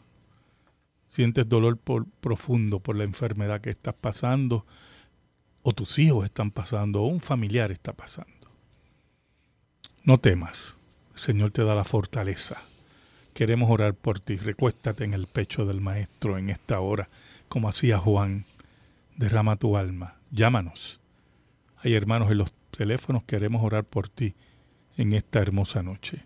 sientes 1.09 1.47
dolor 1.47 1.77
profundo 1.77 2.79
por 2.79 2.95
la 2.95 3.03
enfermedad 3.03 3.61
que 3.61 3.71
estás 3.71 3.95
pasando, 3.95 4.65
o 5.61 5.71
tus 5.71 5.97
hijos 5.99 6.25
están 6.25 6.51
pasando, 6.51 7.01
o 7.01 7.07
un 7.07 7.21
familiar 7.21 7.71
está 7.71 7.93
pasando. 7.93 8.51
No 10.03 10.17
temas, 10.17 10.75
el 11.13 11.19
Señor 11.19 11.51
te 11.51 11.63
da 11.63 11.75
la 11.75 11.85
fortaleza. 11.85 12.61
Queremos 13.33 13.71
orar 13.71 13.95
por 13.95 14.19
ti. 14.19 14.35
Recuéstate 14.35 15.05
en 15.05 15.13
el 15.13 15.27
pecho 15.27 15.65
del 15.65 15.81
Maestro 15.81 16.37
en 16.37 16.49
esta 16.49 16.79
hora, 16.79 17.09
como 17.47 17.69
hacía 17.69 17.97
Juan. 17.97 18.45
Derrama 19.15 19.55
tu 19.55 19.77
alma. 19.77 20.17
Llámanos. 20.29 20.99
Hay 21.77 21.95
hermanos 21.95 22.29
en 22.31 22.37
los 22.37 22.53
teléfonos 22.71 23.23
queremos 23.23 23.63
orar 23.63 23.83
por 23.83 24.09
ti 24.09 24.35
en 24.97 25.13
esta 25.13 25.39
hermosa 25.39 25.83
noche. 25.83 26.25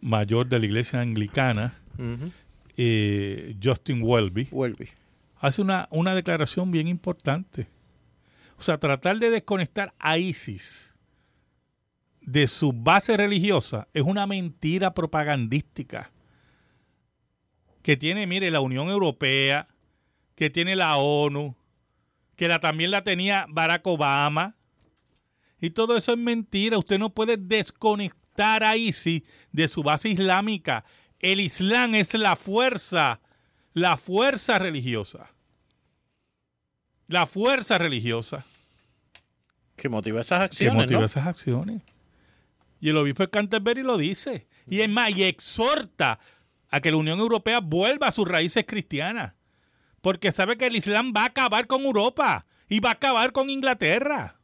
Mayor 0.00 0.48
de 0.48 0.58
la 0.60 0.64
iglesia 0.64 1.00
anglicana, 1.00 1.74
eh, 2.76 3.54
Justin 3.62 4.00
Welby, 4.02 4.48
Welby. 4.50 4.88
hace 5.40 5.60
una, 5.62 5.88
una 5.90 6.14
declaración 6.14 6.70
bien 6.70 6.88
importante. 6.88 7.66
O 8.58 8.62
sea, 8.62 8.78
tratar 8.78 9.18
de 9.18 9.28
desconectar 9.30 9.92
a 9.98 10.16
ISIS 10.16 10.85
de 12.26 12.48
su 12.48 12.72
base 12.72 13.16
religiosa 13.16 13.88
es 13.94 14.02
una 14.02 14.26
mentira 14.26 14.92
propagandística 14.92 16.10
que 17.82 17.96
tiene, 17.96 18.26
mire, 18.26 18.50
la 18.50 18.60
Unión 18.60 18.88
Europea, 18.88 19.68
que 20.34 20.50
tiene 20.50 20.74
la 20.74 20.96
ONU, 20.96 21.54
que 22.34 22.48
la, 22.48 22.58
también 22.58 22.90
la 22.90 23.04
tenía 23.04 23.46
Barack 23.48 23.86
Obama. 23.86 24.56
Y 25.60 25.70
todo 25.70 25.96
eso 25.96 26.12
es 26.12 26.18
mentira. 26.18 26.78
Usted 26.78 26.98
no 26.98 27.10
puede 27.10 27.36
desconectar 27.36 28.64
a 28.64 28.76
ISIS 28.76 29.22
de 29.52 29.68
su 29.68 29.84
base 29.84 30.08
islámica. 30.08 30.84
El 31.20 31.38
Islam 31.38 31.94
es 31.94 32.12
la 32.14 32.34
fuerza, 32.34 33.20
la 33.72 33.96
fuerza 33.96 34.58
religiosa. 34.58 35.30
La 37.06 37.24
fuerza 37.26 37.78
religiosa 37.78 38.44
Que 39.76 39.88
motiva 39.88 40.20
esas 40.20 40.40
que 40.40 40.44
acciones, 40.46 40.74
motiva 40.74 41.00
¿no? 41.00 41.06
esas 41.06 41.24
acciones. 41.24 41.82
Y 42.86 42.90
el 42.90 42.98
obispo 42.98 43.24
de 43.24 43.30
Canterbury 43.30 43.82
lo 43.82 43.98
dice. 43.98 44.46
Y 44.64 44.80
es 44.80 44.88
más, 44.88 45.10
y 45.10 45.24
exhorta 45.24 46.20
a 46.70 46.80
que 46.80 46.92
la 46.92 46.98
Unión 46.98 47.18
Europea 47.18 47.58
vuelva 47.58 48.06
a 48.06 48.12
sus 48.12 48.28
raíces 48.28 48.64
cristianas. 48.64 49.34
Porque 50.02 50.30
sabe 50.30 50.56
que 50.56 50.68
el 50.68 50.76
Islam 50.76 51.12
va 51.12 51.22
a 51.22 51.26
acabar 51.26 51.66
con 51.66 51.82
Europa 51.82 52.46
y 52.68 52.78
va 52.78 52.90
a 52.90 52.92
acabar 52.92 53.32
con 53.32 53.50
Inglaterra. 53.50 54.38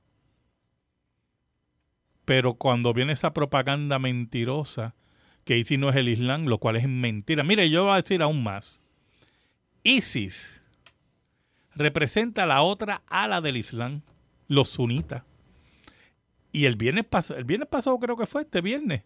Pero 2.24 2.54
cuando 2.54 2.92
viene 2.92 3.12
esa 3.12 3.32
propaganda 3.32 4.00
mentirosa, 4.00 4.96
que 5.44 5.56
ISIS 5.56 5.78
no 5.78 5.90
es 5.90 5.94
el 5.94 6.08
Islam, 6.08 6.46
lo 6.46 6.58
cual 6.58 6.74
es 6.74 6.88
mentira. 6.88 7.44
Mire, 7.44 7.70
yo 7.70 7.84
voy 7.84 7.92
a 7.92 8.02
decir 8.02 8.22
aún 8.22 8.42
más. 8.42 8.80
ISIS 9.84 10.60
representa 11.76 12.44
la 12.44 12.62
otra 12.62 13.02
ala 13.06 13.40
del 13.40 13.56
Islam, 13.56 14.02
los 14.48 14.68
sunitas. 14.68 15.22
Y 16.52 16.66
el 16.66 16.76
viernes, 16.76 17.04
pas- 17.10 17.34
el 17.34 17.44
viernes 17.44 17.68
pasado, 17.68 17.98
creo 17.98 18.16
que 18.16 18.26
fue 18.26 18.42
este 18.42 18.60
viernes, 18.60 19.02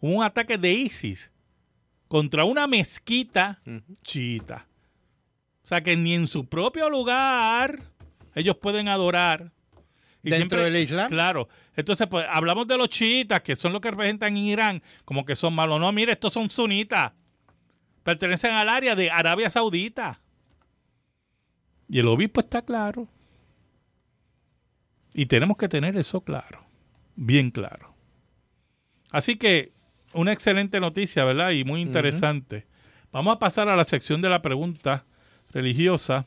hubo 0.00 0.16
un 0.16 0.24
ataque 0.24 0.58
de 0.58 0.72
ISIS 0.72 1.30
contra 2.08 2.44
una 2.44 2.66
mezquita 2.66 3.62
chiita. 4.02 4.66
O 5.64 5.68
sea 5.68 5.80
que 5.82 5.96
ni 5.96 6.14
en 6.14 6.26
su 6.26 6.46
propio 6.48 6.90
lugar 6.90 7.80
ellos 8.34 8.56
pueden 8.56 8.88
adorar. 8.88 9.52
Y 10.24 10.30
Dentro 10.30 10.58
siempre- 10.58 10.70
del 10.72 10.82
Islam. 10.84 11.08
Claro. 11.08 11.48
Entonces, 11.74 12.06
pues 12.08 12.24
hablamos 12.28 12.66
de 12.68 12.76
los 12.76 12.88
chiitas, 12.88 13.40
que 13.42 13.56
son 13.56 13.72
los 13.72 13.80
que 13.80 13.90
representan 13.90 14.36
en 14.36 14.44
Irán, 14.44 14.82
como 15.04 15.24
que 15.24 15.34
son 15.36 15.54
malos. 15.54 15.80
No, 15.80 15.90
mire, 15.92 16.12
estos 16.12 16.32
son 16.32 16.48
sunitas. 16.50 17.12
Pertenecen 18.02 18.52
al 18.52 18.68
área 18.68 18.94
de 18.94 19.10
Arabia 19.10 19.48
Saudita. 19.50 20.20
Y 21.88 21.98
el 22.00 22.08
obispo 22.08 22.40
está 22.40 22.62
claro. 22.62 23.08
Y 25.14 25.26
tenemos 25.26 25.56
que 25.56 25.68
tener 25.68 25.96
eso 25.96 26.20
claro. 26.20 26.64
Bien 27.16 27.50
claro. 27.50 27.94
Así 29.10 29.36
que, 29.36 29.72
una 30.14 30.32
excelente 30.32 30.80
noticia, 30.80 31.24
¿verdad? 31.24 31.50
Y 31.50 31.64
muy 31.64 31.80
interesante. 31.80 32.66
Vamos 33.12 33.36
a 33.36 33.38
pasar 33.38 33.68
a 33.68 33.76
la 33.76 33.84
sección 33.84 34.22
de 34.22 34.30
la 34.30 34.42
pregunta 34.42 35.04
religiosa. 35.52 36.26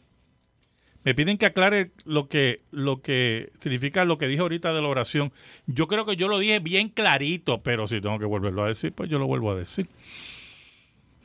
Me 1.04 1.14
piden 1.14 1.38
que 1.38 1.46
aclare 1.46 1.92
lo 2.04 2.30
que, 2.30 2.64
lo 2.72 3.02
que 3.02 3.52
significa 3.60 4.06
lo 4.06 4.18
que 4.18 4.28
dije 4.28 4.42
ahorita 4.42 4.74
de 4.74 4.82
la 4.82 4.88
oración. 4.88 5.32
Yo 5.68 5.88
creo 5.88 6.06
que 6.06 6.16
yo 6.16 6.28
lo 6.28 6.40
dije 6.40 6.60
bien 6.60 6.90
clarito, 6.90 7.62
pero 7.62 7.88
si 7.88 8.02
tengo 8.02 8.18
que 8.18 8.26
volverlo 8.26 8.64
a 8.64 8.68
decir, 8.68 8.92
pues 8.92 9.10
yo 9.10 9.20
lo 9.20 9.28
vuelvo 9.28 9.52
a 9.52 9.56
decir. 9.56 9.88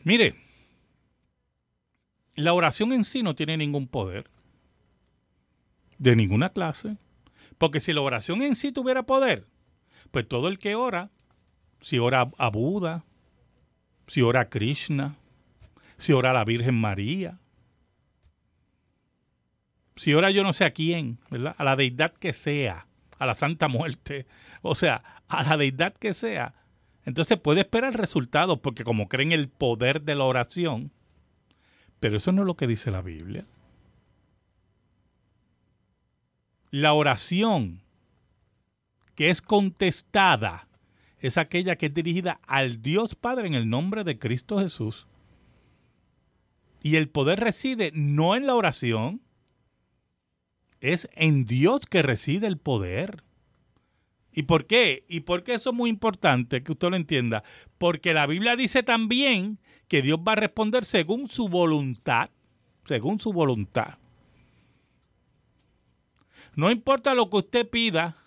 Mire, 0.04 0.34
la 2.36 2.52
oración 2.52 2.92
en 2.92 3.04
sí 3.04 3.22
no 3.22 3.34
tiene 3.34 3.56
ningún 3.56 3.86
poder. 3.86 4.24
De 5.98 6.16
ninguna 6.16 6.50
clase. 6.50 6.96
Porque 7.60 7.80
si 7.80 7.92
la 7.92 8.00
oración 8.00 8.40
en 8.40 8.56
sí 8.56 8.72
tuviera 8.72 9.02
poder, 9.02 9.46
pues 10.10 10.26
todo 10.26 10.48
el 10.48 10.58
que 10.58 10.76
ora, 10.76 11.10
si 11.82 11.98
ora 11.98 12.30
a 12.38 12.48
Buda, 12.48 13.04
si 14.06 14.22
ora 14.22 14.40
a 14.40 14.48
Krishna, 14.48 15.18
si 15.98 16.14
ora 16.14 16.30
a 16.30 16.32
la 16.32 16.46
Virgen 16.46 16.74
María, 16.74 17.38
si 19.94 20.14
ora 20.14 20.30
yo 20.30 20.42
no 20.42 20.54
sé 20.54 20.64
a 20.64 20.70
quién, 20.70 21.18
¿verdad? 21.28 21.54
A 21.58 21.64
la 21.64 21.76
deidad 21.76 22.14
que 22.14 22.32
sea, 22.32 22.86
a 23.18 23.26
la 23.26 23.34
Santa 23.34 23.68
Muerte, 23.68 24.26
o 24.62 24.74
sea, 24.74 25.20
a 25.28 25.42
la 25.42 25.58
deidad 25.58 25.92
que 25.92 26.14
sea, 26.14 26.54
entonces 27.04 27.38
puede 27.38 27.60
esperar 27.60 27.92
resultados 27.92 28.58
porque 28.60 28.84
como 28.84 29.06
creen 29.06 29.32
el 29.32 29.50
poder 29.50 30.00
de 30.00 30.14
la 30.14 30.24
oración, 30.24 30.92
pero 32.00 32.16
eso 32.16 32.32
no 32.32 32.40
es 32.40 32.46
lo 32.46 32.56
que 32.56 32.66
dice 32.66 32.90
la 32.90 33.02
Biblia. 33.02 33.44
La 36.70 36.92
oración 36.92 37.82
que 39.16 39.28
es 39.28 39.42
contestada 39.42 40.68
es 41.18 41.36
aquella 41.36 41.76
que 41.76 41.86
es 41.86 41.94
dirigida 41.94 42.40
al 42.46 42.80
Dios 42.80 43.16
Padre 43.16 43.48
en 43.48 43.54
el 43.54 43.68
nombre 43.68 44.04
de 44.04 44.18
Cristo 44.18 44.58
Jesús. 44.60 45.08
Y 46.82 46.96
el 46.96 47.08
poder 47.08 47.40
reside 47.40 47.90
no 47.92 48.36
en 48.36 48.46
la 48.46 48.54
oración, 48.54 49.20
es 50.80 51.08
en 51.12 51.44
Dios 51.44 51.80
que 51.80 52.02
reside 52.02 52.46
el 52.46 52.56
poder. 52.56 53.24
¿Y 54.32 54.44
por 54.44 54.66
qué? 54.66 55.04
¿Y 55.08 55.20
por 55.20 55.42
qué 55.42 55.54
eso 55.54 55.70
es 55.70 55.76
muy 55.76 55.90
importante 55.90 56.62
que 56.62 56.72
usted 56.72 56.88
lo 56.88 56.96
entienda? 56.96 57.42
Porque 57.78 58.14
la 58.14 58.26
Biblia 58.26 58.54
dice 58.56 58.82
también 58.82 59.58
que 59.88 60.02
Dios 60.02 60.20
va 60.26 60.32
a 60.32 60.36
responder 60.36 60.84
según 60.84 61.28
su 61.28 61.48
voluntad, 61.48 62.30
según 62.84 63.18
su 63.18 63.32
voluntad. 63.32 63.99
No 66.60 66.70
importa 66.70 67.14
lo 67.14 67.30
que 67.30 67.38
usted 67.38 67.70
pida, 67.70 68.18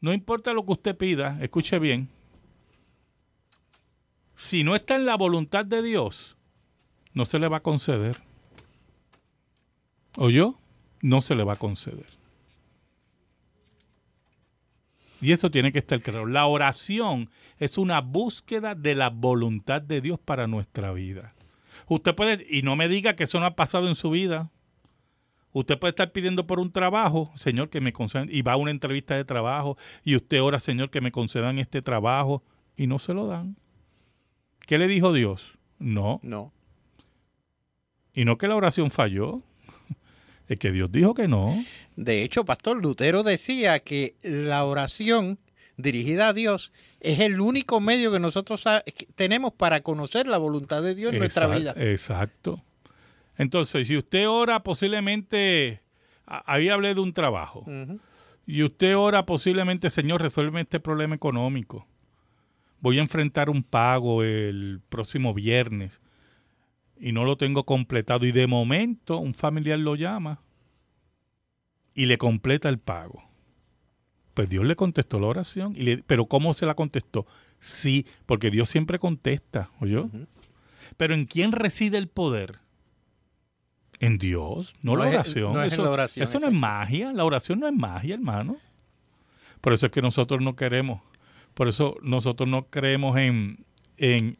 no 0.00 0.14
importa 0.14 0.54
lo 0.54 0.64
que 0.64 0.72
usted 0.72 0.96
pida, 0.96 1.36
escuche 1.42 1.78
bien, 1.78 2.08
si 4.36 4.64
no 4.64 4.74
está 4.74 4.96
en 4.96 5.04
la 5.04 5.18
voluntad 5.18 5.66
de 5.66 5.82
Dios, 5.82 6.38
no 7.12 7.26
se 7.26 7.38
le 7.38 7.48
va 7.48 7.58
a 7.58 7.62
conceder. 7.62 8.22
¿O 10.16 10.30
yo? 10.30 10.58
No 11.02 11.20
se 11.20 11.34
le 11.34 11.44
va 11.44 11.52
a 11.52 11.56
conceder. 11.56 12.06
Y 15.20 15.32
eso 15.32 15.50
tiene 15.50 15.72
que 15.72 15.80
estar 15.80 16.00
claro. 16.00 16.24
La 16.24 16.46
oración 16.46 17.28
es 17.58 17.76
una 17.76 18.00
búsqueda 18.00 18.74
de 18.74 18.94
la 18.94 19.10
voluntad 19.10 19.82
de 19.82 20.00
Dios 20.00 20.18
para 20.18 20.46
nuestra 20.46 20.90
vida. 20.94 21.34
Usted 21.86 22.14
puede, 22.14 22.46
y 22.48 22.62
no 22.62 22.76
me 22.76 22.88
diga 22.88 23.14
que 23.14 23.24
eso 23.24 23.38
no 23.40 23.44
ha 23.44 23.56
pasado 23.56 23.88
en 23.88 23.94
su 23.94 24.08
vida. 24.08 24.50
Usted 25.52 25.78
puede 25.78 25.90
estar 25.90 26.12
pidiendo 26.12 26.46
por 26.46 26.60
un 26.60 26.72
trabajo, 26.72 27.32
Señor, 27.36 27.70
que 27.70 27.80
me 27.80 27.92
concedan, 27.92 28.28
y 28.30 28.42
va 28.42 28.52
a 28.52 28.56
una 28.56 28.70
entrevista 28.70 29.16
de 29.16 29.24
trabajo, 29.24 29.76
y 30.04 30.16
usted 30.16 30.40
ora, 30.42 30.60
Señor, 30.60 30.90
que 30.90 31.00
me 31.00 31.10
concedan 31.10 31.58
este 31.58 31.82
trabajo, 31.82 32.42
y 32.76 32.86
no 32.86 32.98
se 32.98 33.14
lo 33.14 33.26
dan. 33.26 33.56
¿Qué 34.66 34.78
le 34.78 34.86
dijo 34.86 35.12
Dios? 35.12 35.58
No. 35.78 36.20
No. 36.22 36.52
Y 38.14 38.24
no 38.24 38.38
que 38.38 38.48
la 38.48 38.56
oración 38.56 38.90
falló. 38.90 39.42
Es 40.46 40.58
que 40.58 40.72
Dios 40.72 40.90
dijo 40.90 41.14
que 41.14 41.28
no. 41.28 41.64
De 41.96 42.22
hecho, 42.22 42.44
Pastor 42.44 42.82
Lutero 42.82 43.22
decía 43.22 43.80
que 43.80 44.16
la 44.22 44.64
oración 44.64 45.38
dirigida 45.76 46.28
a 46.28 46.32
Dios 46.32 46.72
es 47.00 47.20
el 47.20 47.40
único 47.40 47.80
medio 47.80 48.12
que 48.12 48.18
nosotros 48.18 48.64
tenemos 49.14 49.52
para 49.52 49.80
conocer 49.80 50.26
la 50.26 50.38
voluntad 50.38 50.82
de 50.82 50.94
Dios 50.94 51.12
en 51.12 51.20
nuestra 51.20 51.46
vida. 51.46 51.74
Exacto. 51.76 52.62
Entonces, 53.40 53.86
si 53.86 53.96
usted 53.96 54.28
ora 54.28 54.62
posiblemente, 54.62 55.80
ahí 56.26 56.68
hablé 56.68 56.94
de 56.94 57.00
un 57.00 57.12
trabajo, 57.12 57.64
y 58.46 58.62
usted 58.62 58.96
ora 58.96 59.24
posiblemente, 59.26 59.88
Señor, 59.90 60.20
resuelve 60.22 60.60
este 60.60 60.80
problema 60.80 61.14
económico. 61.14 61.86
Voy 62.80 62.98
a 62.98 63.02
enfrentar 63.02 63.48
un 63.50 63.62
pago 63.62 64.22
el 64.22 64.80
próximo 64.88 65.32
viernes 65.34 66.00
y 66.98 67.12
no 67.12 67.24
lo 67.24 67.36
tengo 67.36 67.64
completado. 67.64 68.26
Y 68.26 68.32
de 68.32 68.46
momento 68.46 69.18
un 69.18 69.34
familiar 69.34 69.78
lo 69.78 69.94
llama 69.96 70.40
y 71.94 72.06
le 72.06 72.18
completa 72.18 72.68
el 72.68 72.78
pago. 72.78 73.22
Pues 74.34 74.48
Dios 74.48 74.64
le 74.64 74.76
contestó 74.76 75.18
la 75.20 75.26
oración. 75.26 75.74
Y 75.76 75.82
le- 75.82 76.02
pero 76.06 76.26
¿cómo 76.26 76.54
se 76.54 76.66
la 76.66 76.74
contestó? 76.74 77.26
Sí, 77.58 78.06
porque 78.26 78.50
Dios 78.50 78.68
siempre 78.68 78.98
contesta, 78.98 79.70
¿oyó? 79.80 80.08
Pero 80.96 81.14
¿en 81.14 81.26
quién 81.26 81.52
reside 81.52 81.98
el 81.98 82.08
poder? 82.08 82.58
En 84.00 84.16
Dios, 84.18 84.72
no, 84.82 84.92
No 84.96 85.02
la 85.04 85.08
es- 85.10 85.14
oración. 85.14 85.52
no 85.52 85.62
es 85.62 85.72
eso 85.74 85.82
la 85.84 85.90
oración, 85.90 86.24
eso 86.24 86.38
no 86.40 86.48
es 86.48 86.52
magia, 86.54 87.12
la 87.12 87.24
oración 87.24 87.60
no 87.60 87.68
es 87.68 87.74
magia, 87.74 88.14
hermano. 88.14 88.56
Por 89.60 89.72
eso 89.74 89.86
es 89.86 89.92
que 89.92 90.00
nosotros 90.02 90.40
no 90.40 90.56
queremos, 90.56 91.02
por 91.54 91.68
eso 91.68 91.96
nosotros 92.02 92.48
no 92.48 92.64
creemos 92.70 93.18
en, 93.18 93.64
en, 93.98 94.38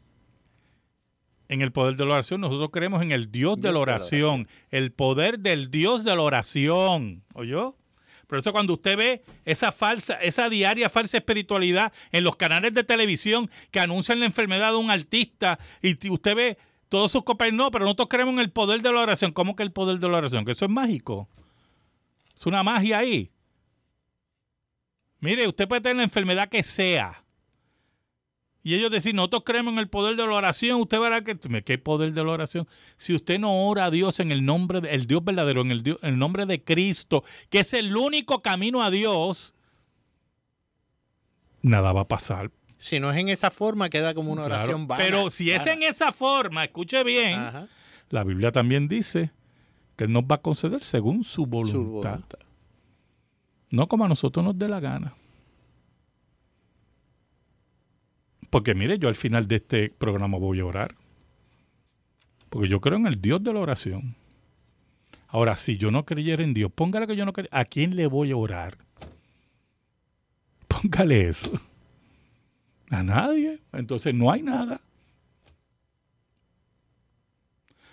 en 1.47 1.61
el 1.61 1.71
poder 1.71 1.95
de 1.95 2.05
la 2.05 2.13
oración, 2.15 2.41
nosotros 2.41 2.69
creemos 2.71 3.01
en 3.03 3.11
el 3.11 3.31
Dios, 3.31 3.59
de, 3.61 3.71
la 3.71 3.77
oración, 3.79 4.47
el 4.71 4.91
poder 4.91 5.39
del 5.39 5.69
Dios 5.69 6.03
de 6.03 6.15
la 6.15 6.21
oración. 6.23 7.23
¿Oyó? 7.35 7.75
Por 8.25 8.39
eso 8.39 8.53
cuando 8.53 8.73
usted 8.73 8.97
ve 8.97 9.23
esa 9.43 9.71
falsa, 9.73 10.13
esa 10.15 10.47
diaria 10.49 10.89
falsa 10.89 11.17
espiritualidad 11.17 11.91
en 12.13 12.23
los 12.23 12.37
canales 12.37 12.73
de 12.73 12.83
televisión 12.85 13.49
que 13.71 13.81
anuncian 13.81 14.21
la 14.21 14.25
enfermedad 14.25 14.71
de 14.71 14.77
un 14.77 14.89
artista 14.89 15.59
y 15.81 16.09
usted 16.09 16.35
ve 16.35 16.57
todos 16.91 17.09
sus 17.09 17.23
compañeros, 17.23 17.57
no, 17.57 17.71
pero 17.71 17.85
nosotros 17.85 18.09
creemos 18.09 18.33
en 18.33 18.41
el 18.41 18.51
poder 18.51 18.81
de 18.81 18.91
la 18.91 18.99
oración. 18.99 19.31
¿Cómo 19.31 19.55
que 19.55 19.63
el 19.63 19.71
poder 19.71 19.97
de 19.99 20.09
la 20.09 20.17
oración? 20.17 20.43
Que 20.43 20.51
eso 20.51 20.65
es 20.65 20.71
mágico. 20.71 21.29
Es 22.35 22.45
una 22.45 22.63
magia 22.63 22.97
ahí. 22.97 23.31
Mire, 25.21 25.47
usted 25.47 25.69
puede 25.69 25.79
tener 25.79 25.95
la 25.95 26.03
enfermedad 26.03 26.49
que 26.49 26.63
sea. 26.63 27.23
Y 28.61 28.75
ellos 28.75 28.91
decir, 28.91 29.15
nosotros 29.15 29.43
creemos 29.45 29.71
en 29.71 29.79
el 29.79 29.87
poder 29.87 30.17
de 30.17 30.27
la 30.27 30.33
oración. 30.33 30.81
Usted 30.81 30.99
verá 30.99 31.23
que, 31.23 31.37
¿qué 31.63 31.77
poder 31.77 32.11
de 32.11 32.25
la 32.25 32.33
oración? 32.33 32.67
Si 32.97 33.15
usted 33.15 33.39
no 33.39 33.67
ora 33.67 33.85
a 33.85 33.89
Dios 33.89 34.19
en 34.19 34.33
el 34.33 34.45
nombre 34.45 34.81
del 34.81 35.07
Dios 35.07 35.23
verdadero, 35.23 35.61
en 35.61 35.71
el 35.71 36.19
nombre 36.19 36.45
de 36.45 36.61
Cristo, 36.61 37.23
que 37.49 37.59
es 37.59 37.73
el 37.73 37.95
único 37.95 38.41
camino 38.41 38.83
a 38.83 38.91
Dios, 38.91 39.53
nada 41.61 41.93
va 41.93 42.01
a 42.01 42.07
pasar. 42.09 42.51
Si 42.81 42.99
no 42.99 43.11
es 43.11 43.17
en 43.17 43.29
esa 43.29 43.51
forma, 43.51 43.91
queda 43.91 44.15
como 44.15 44.31
una 44.31 44.45
oración 44.45 44.87
Pero 44.87 45.29
si 45.29 45.51
es 45.51 45.67
en 45.67 45.83
esa 45.83 46.11
forma, 46.11 46.63
escuche 46.63 47.03
bien, 47.03 47.39
la 48.09 48.23
Biblia 48.23 48.51
también 48.51 48.87
dice 48.87 49.29
que 49.95 50.05
Él 50.05 50.11
nos 50.11 50.23
va 50.23 50.37
a 50.37 50.41
conceder 50.41 50.83
según 50.83 51.23
su 51.23 51.45
voluntad. 51.45 52.21
No 53.69 53.87
como 53.87 54.05
a 54.05 54.07
nosotros 54.07 54.43
nos 54.43 54.57
dé 54.57 54.67
la 54.67 54.79
gana. 54.79 55.13
Porque 58.49 58.73
mire, 58.73 58.97
yo 58.97 59.09
al 59.09 59.15
final 59.15 59.47
de 59.47 59.57
este 59.57 59.91
programa 59.91 60.39
voy 60.39 60.59
a 60.59 60.65
orar. 60.65 60.95
Porque 62.49 62.67
yo 62.67 62.81
creo 62.81 62.97
en 62.97 63.05
el 63.05 63.21
Dios 63.21 63.43
de 63.43 63.53
la 63.53 63.59
oración. 63.59 64.15
Ahora, 65.27 65.55
si 65.55 65.77
yo 65.77 65.91
no 65.91 66.03
creyera 66.03 66.43
en 66.43 66.55
Dios, 66.55 66.71
póngale 66.73 67.05
que 67.05 67.15
yo 67.15 67.25
no 67.25 67.31
creyera. 67.31 67.59
¿A 67.59 67.65
quién 67.65 67.95
le 67.95 68.07
voy 68.07 68.31
a 68.31 68.37
orar? 68.37 68.79
Póngale 70.67 71.27
eso. 71.27 71.61
A 72.91 73.01
nadie. 73.01 73.59
Entonces 73.73 74.13
no 74.13 74.31
hay 74.31 74.43
nada. 74.43 74.81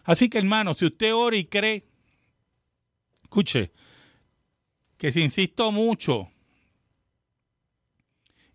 Así 0.05 0.29
que 0.29 0.39
hermano, 0.39 0.75
si 0.75 0.87
usted 0.87 1.15
ora 1.15 1.37
y 1.37 1.45
cree, 1.45 1.87
escuche, 3.23 3.73
que 4.97 5.13
si 5.13 5.21
insisto 5.21 5.71
mucho, 5.71 6.31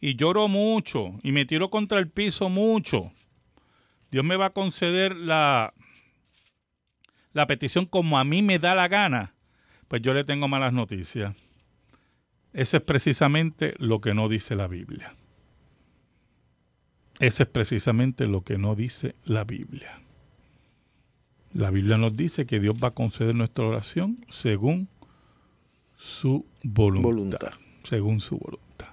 y 0.01 0.15
lloro 0.15 0.49
mucho 0.49 1.17
y 1.23 1.31
me 1.31 1.45
tiro 1.45 1.69
contra 1.69 1.97
el 1.99 2.09
piso 2.09 2.49
mucho, 2.49 3.13
Dios 4.11 4.25
me 4.25 4.35
va 4.35 4.47
a 4.47 4.53
conceder 4.53 5.15
la, 5.15 5.73
la 7.31 7.47
petición 7.47 7.85
como 7.85 8.19
a 8.19 8.25
mí 8.25 8.41
me 8.41 8.59
da 8.59 8.75
la 8.75 8.89
gana, 8.89 9.33
pues 9.87 10.01
yo 10.01 10.13
le 10.13 10.25
tengo 10.25 10.49
malas 10.49 10.73
noticias. 10.73 11.35
Eso 12.51 12.77
es 12.77 12.83
precisamente 12.83 13.75
lo 13.77 14.01
que 14.01 14.13
no 14.13 14.27
dice 14.27 14.55
la 14.55 14.67
Biblia. 14.67 15.15
Eso 17.23 17.43
es 17.43 17.47
precisamente 17.47 18.27
lo 18.27 18.43
que 18.43 18.57
no 18.57 18.75
dice 18.75 19.15
la 19.23 19.45
Biblia. 19.45 20.01
La 21.53 21.71
Biblia 21.71 21.97
nos 21.97 22.17
dice 22.17 22.45
que 22.45 22.59
Dios 22.59 22.75
va 22.83 22.89
a 22.89 22.93
conceder 22.93 23.33
nuestra 23.33 23.63
oración 23.63 24.25
según 24.29 24.89
su 25.95 26.45
voluntad. 26.63 27.09
voluntad. 27.09 27.53
Según 27.85 28.19
su 28.19 28.37
voluntad. 28.37 28.89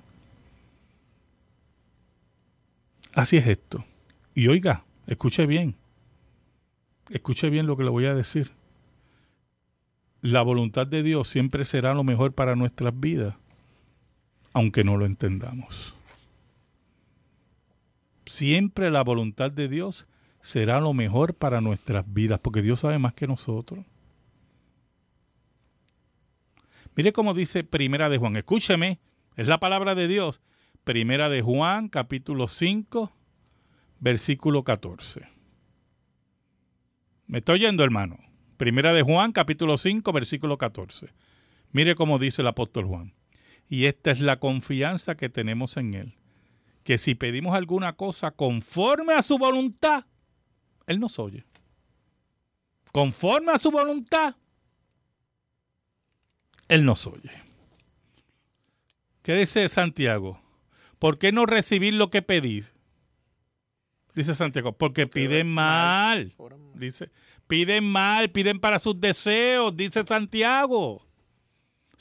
Así 3.15 3.37
es 3.37 3.49
esto. 3.49 3.85
Y 4.33 4.47
oiga, 4.47 4.85
escuche 5.09 5.45
bien. 5.47 5.75
Escuche 7.09 7.51
bien 7.51 7.67
lo 7.67 7.77
que 7.77 7.83
le 7.83 7.91
voy 7.91 8.07
a 8.07 8.15
decir. 8.15 8.53
La 10.23 10.43
voluntad 10.43 10.87
de 10.87 11.03
Dios 11.03 11.27
siempre 11.27 11.65
será 11.65 11.95
lo 11.95 12.05
mejor 12.05 12.33
para 12.33 12.55
nuestras 12.55 12.95
vidas, 13.01 13.35
aunque 14.53 14.85
no 14.85 14.97
lo 14.97 15.05
entendamos. 15.05 15.97
Siempre 18.31 18.93
la 18.93 19.03
voluntad 19.03 19.51
de 19.51 19.67
Dios 19.67 20.07
será 20.41 20.81
lo 20.81 20.95
mejor 20.95 21.35
para 21.35 21.61
nuestras 21.61 22.05
vidas, 22.15 22.39
porque 22.39 22.63
Dios 22.63 22.79
sabe 22.79 22.97
más 22.97 23.13
que 23.13 23.27
nosotros. 23.27 23.85
Mire 26.95 27.13
cómo 27.13 27.35
dice 27.35 27.65
Primera 27.65 28.09
de 28.09 28.19
Juan, 28.19 28.37
escúcheme, 28.37 29.01
es 29.35 29.49
la 29.49 29.59
palabra 29.59 29.97
de 29.97 30.07
Dios. 30.07 30.41
Primera 30.85 31.29
de 31.29 31.43
Juan, 31.43 31.89
capítulo 31.89 32.47
5, 32.47 33.11
versículo 33.99 34.63
14. 34.63 35.27
¿Me 37.27 37.39
estoy 37.39 37.57
oyendo, 37.57 37.83
hermano? 37.83 38.17
Primera 38.59 38.93
de 38.93 39.03
Juan, 39.03 39.33
capítulo 39.33 39.77
5, 39.77 40.13
versículo 40.13 40.57
14. 40.57 41.09
Mire 41.73 41.97
cómo 41.97 42.21
dice 42.21 42.43
el 42.43 42.49
apóstol 42.49 42.85
Juan. 42.87 43.13
Y 43.69 43.87
esta 43.87 44.13
es 44.13 44.21
la 44.21 44.39
confianza 44.39 45.17
que 45.17 45.29
tenemos 45.29 45.77
en 45.77 45.95
Él. 45.95 46.20
Que 46.83 46.99
si 46.99 47.15
pedimos 47.15 47.55
alguna 47.55 47.95
cosa 47.95 48.31
conforme 48.31 49.15
a 49.15 49.23
su 49.23 49.39
voluntad, 49.39 50.07
Él 50.87 50.99
nos 50.99 51.19
oye. 51.19 51.45
Conforme 52.93 53.53
a 53.53 53.59
su 53.59 53.71
voluntad, 53.71 54.35
Él 56.69 56.85
nos 56.85 57.07
oye. 57.07 57.31
¿Qué 59.23 59.35
dice 59.35 59.69
Santiago? 59.69 60.41
¿Por 60.99 61.19
qué 61.19 61.33
no 61.33 61.47
recibir 61.47 61.95
lo 61.95 62.11
que 62.11 62.23
pedís? 62.23 62.75
Dice 64.15 64.35
Santiago, 64.35 64.73
porque 64.73 65.07
piden 65.07 65.49
mal. 65.53 66.35
Dice, 66.75 67.11
piden 67.47 67.85
mal, 67.85 68.31
piden 68.31 68.59
para 68.59 68.79
sus 68.79 69.01
deseos, 69.01 69.77
dice 69.77 70.05
Santiago. 70.07 71.07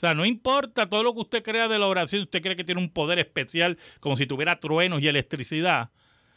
sea, 0.00 0.14
no 0.14 0.24
importa 0.24 0.88
todo 0.88 1.02
lo 1.02 1.12
que 1.12 1.20
usted 1.20 1.42
crea 1.42 1.68
de 1.68 1.78
la 1.78 1.86
oración, 1.86 2.22
usted 2.22 2.40
cree 2.40 2.56
que 2.56 2.64
tiene 2.64 2.80
un 2.80 2.88
poder 2.88 3.18
especial, 3.18 3.76
como 4.00 4.16
si 4.16 4.24
tuviera 4.24 4.58
truenos 4.58 5.02
y 5.02 5.08
electricidad. 5.08 5.90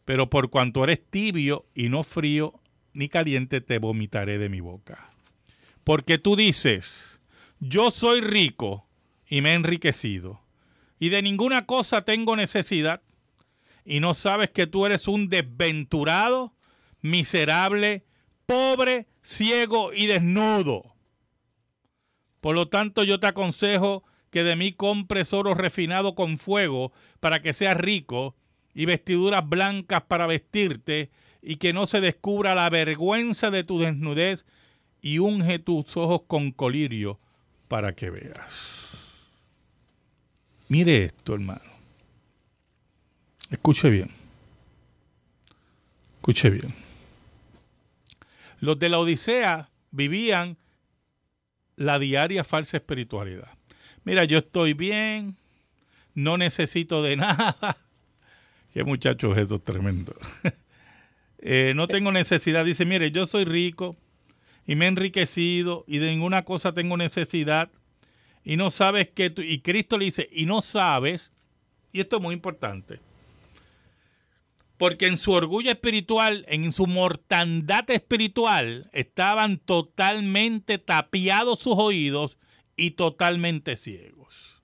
pero 0.04 0.28
por 0.28 0.50
cuanto 0.50 0.84
eres 0.84 1.00
tibio 1.08 1.66
y 1.74 1.88
no 1.88 2.02
frío 2.02 2.60
ni 2.92 3.08
caliente, 3.08 3.60
te 3.60 3.78
vomitaré 3.78 4.38
de 4.38 4.48
mi 4.48 4.60
boca. 4.60 5.10
Porque 5.82 6.18
tú 6.18 6.36
dices, 6.36 7.20
yo 7.60 7.90
soy 7.90 8.20
rico 8.20 8.86
y 9.26 9.40
me 9.40 9.50
he 9.50 9.54
enriquecido, 9.54 10.40
y 10.98 11.08
de 11.08 11.22
ninguna 11.22 11.66
cosa 11.66 12.04
tengo 12.04 12.36
necesidad, 12.36 13.02
y 13.84 14.00
no 14.00 14.14
sabes 14.14 14.50
que 14.50 14.66
tú 14.66 14.86
eres 14.86 15.08
un 15.08 15.28
desventurado, 15.28 16.54
miserable, 17.02 18.04
pobre, 18.46 19.06
ciego 19.22 19.92
y 19.92 20.06
desnudo. 20.06 20.94
Por 22.40 22.54
lo 22.54 22.68
tanto, 22.68 23.04
yo 23.04 23.20
te 23.20 23.26
aconsejo 23.26 24.04
que 24.34 24.42
de 24.42 24.56
mí 24.56 24.72
compres 24.72 25.32
oro 25.32 25.54
refinado 25.54 26.16
con 26.16 26.38
fuego 26.38 26.92
para 27.20 27.40
que 27.40 27.52
seas 27.52 27.76
rico 27.76 28.34
y 28.74 28.84
vestiduras 28.84 29.48
blancas 29.48 30.02
para 30.08 30.26
vestirte 30.26 31.12
y 31.40 31.58
que 31.58 31.72
no 31.72 31.86
se 31.86 32.00
descubra 32.00 32.56
la 32.56 32.68
vergüenza 32.68 33.52
de 33.52 33.62
tu 33.62 33.78
desnudez 33.78 34.44
y 35.00 35.20
unge 35.20 35.60
tus 35.60 35.96
ojos 35.96 36.22
con 36.26 36.50
colirio 36.50 37.20
para 37.68 37.94
que 37.94 38.10
veas. 38.10 38.88
Mire 40.66 41.04
esto, 41.04 41.34
hermano. 41.34 41.70
Escuche 43.52 43.88
bien. 43.88 44.10
Escuche 46.16 46.50
bien. 46.50 46.74
Los 48.58 48.80
de 48.80 48.88
la 48.88 48.98
Odisea 48.98 49.70
vivían 49.92 50.56
la 51.76 52.00
diaria 52.00 52.42
falsa 52.42 52.78
espiritualidad. 52.78 53.56
Mira, 54.04 54.24
yo 54.24 54.38
estoy 54.38 54.74
bien, 54.74 55.36
no 56.14 56.36
necesito 56.36 57.02
de 57.02 57.16
nada. 57.16 57.78
Qué 58.72 58.84
muchachos 58.84 59.36
eso 59.36 59.58
tremendo. 59.58 60.14
Eh, 61.46 61.74
no 61.76 61.88
tengo 61.88 62.10
necesidad. 62.10 62.64
Dice, 62.64 62.86
mire, 62.86 63.10
yo 63.10 63.26
soy 63.26 63.44
rico 63.44 63.98
y 64.66 64.76
me 64.76 64.86
he 64.86 64.88
enriquecido 64.88 65.84
y 65.86 65.98
de 65.98 66.06
ninguna 66.06 66.46
cosa 66.46 66.72
tengo 66.72 66.96
necesidad. 66.96 67.70
Y 68.44 68.56
no 68.56 68.70
sabes 68.70 69.10
que 69.10 69.28
tú, 69.28 69.42
y 69.42 69.60
Cristo 69.60 69.98
le 69.98 70.06
dice, 70.06 70.26
y 70.32 70.46
no 70.46 70.62
sabes, 70.62 71.32
y 71.92 72.00
esto 72.00 72.16
es 72.16 72.22
muy 72.22 72.34
importante, 72.34 72.98
porque 74.78 75.06
en 75.06 75.18
su 75.18 75.32
orgullo 75.32 75.70
espiritual, 75.70 76.46
en 76.48 76.72
su 76.72 76.86
mortandad 76.86 77.90
espiritual, 77.90 78.88
estaban 78.94 79.58
totalmente 79.58 80.78
tapiados 80.78 81.58
sus 81.58 81.74
oídos 81.76 82.38
y 82.76 82.92
totalmente 82.92 83.76
ciegos. 83.76 84.62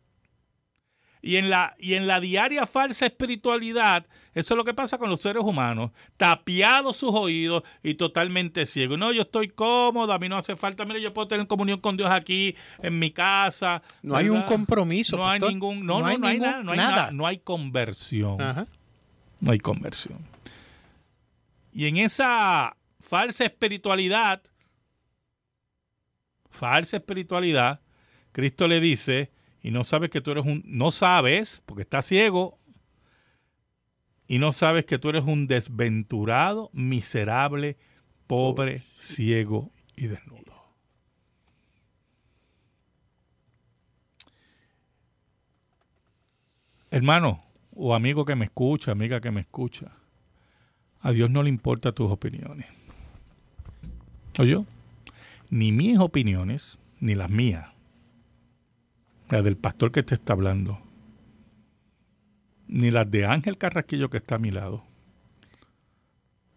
Y 1.22 1.36
en 1.36 1.50
la, 1.50 1.76
y 1.78 1.94
en 1.94 2.06
la 2.06 2.18
diaria 2.18 2.66
falsa 2.66 3.04
espiritualidad, 3.04 4.06
eso 4.32 4.54
es 4.54 4.56
lo 4.56 4.64
que 4.64 4.72
pasa 4.72 4.96
con 4.96 5.10
los 5.10 5.20
seres 5.20 5.42
humanos, 5.44 5.90
tapiados 6.16 6.96
sus 6.96 7.14
oídos 7.14 7.62
y 7.82 7.94
totalmente 7.94 8.64
ciegos. 8.64 8.98
No, 8.98 9.12
yo 9.12 9.22
estoy 9.22 9.48
cómodo, 9.48 10.14
a 10.14 10.18
mí 10.18 10.30
no 10.30 10.38
hace 10.38 10.56
falta, 10.56 10.86
mire, 10.86 11.02
yo 11.02 11.12
puedo 11.12 11.28
tener 11.28 11.46
comunión 11.46 11.80
con 11.80 11.98
Dios 11.98 12.10
aquí, 12.10 12.56
en 12.82 12.98
mi 12.98 13.10
casa. 13.10 13.82
No 14.02 14.16
hay 14.16 14.30
un 14.30 14.42
compromiso. 14.42 15.18
No 15.18 15.28
hay 15.28 15.40
ningún, 15.40 15.84
no, 15.84 16.00
no, 16.00 16.06
hay, 16.06 16.16
nada, 16.38 16.62
no 16.62 16.72
hay 16.72 16.78
nada. 16.78 17.10
No 17.10 17.26
hay 17.26 17.38
conversión. 17.38 18.40
Ajá 18.40 18.66
no 19.40 19.50
hay 19.52 19.58
conversión. 19.58 20.18
Y 21.72 21.86
en 21.86 21.96
esa 21.96 22.76
falsa 23.00 23.44
espiritualidad, 23.44 24.42
falsa 26.50 26.98
espiritualidad, 26.98 27.80
Cristo 28.32 28.68
le 28.68 28.80
dice, 28.80 29.30
y 29.62 29.70
no 29.70 29.84
sabes 29.84 30.10
que 30.10 30.20
tú 30.20 30.30
eres 30.30 30.44
un, 30.44 30.62
no 30.66 30.90
sabes, 30.90 31.62
porque 31.66 31.82
estás 31.82 32.06
ciego, 32.06 32.58
y 34.26 34.38
no 34.38 34.52
sabes 34.52 34.84
que 34.84 34.98
tú 34.98 35.08
eres 35.08 35.24
un 35.24 35.48
desventurado, 35.48 36.70
miserable, 36.72 37.76
pobre, 38.26 38.78
ciego 38.78 39.72
y 39.96 40.06
desnudo. 40.06 40.54
Hermano, 46.92 47.42
o 47.72 47.94
amigo 47.94 48.24
que 48.24 48.36
me 48.36 48.44
escucha, 48.44 48.92
amiga 48.92 49.20
que 49.20 49.30
me 49.30 49.40
escucha, 49.40 49.92
a 51.00 51.12
Dios 51.12 51.30
no 51.30 51.42
le 51.42 51.48
importa 51.48 51.92
tus 51.92 52.10
opiniones. 52.10 52.66
yo 54.34 54.64
Ni 55.50 55.72
mis 55.72 55.98
opiniones, 55.98 56.78
ni 57.00 57.14
las 57.14 57.30
mías. 57.30 57.66
La 59.30 59.42
del 59.42 59.56
pastor 59.56 59.92
que 59.92 60.02
te 60.02 60.14
está 60.14 60.32
hablando. 60.32 60.80
Ni 62.66 62.90
las 62.90 63.10
de 63.10 63.26
Ángel 63.26 63.58
Carrasquillo 63.58 64.10
que 64.10 64.18
está 64.18 64.34
a 64.34 64.38
mi 64.38 64.50
lado. 64.50 64.84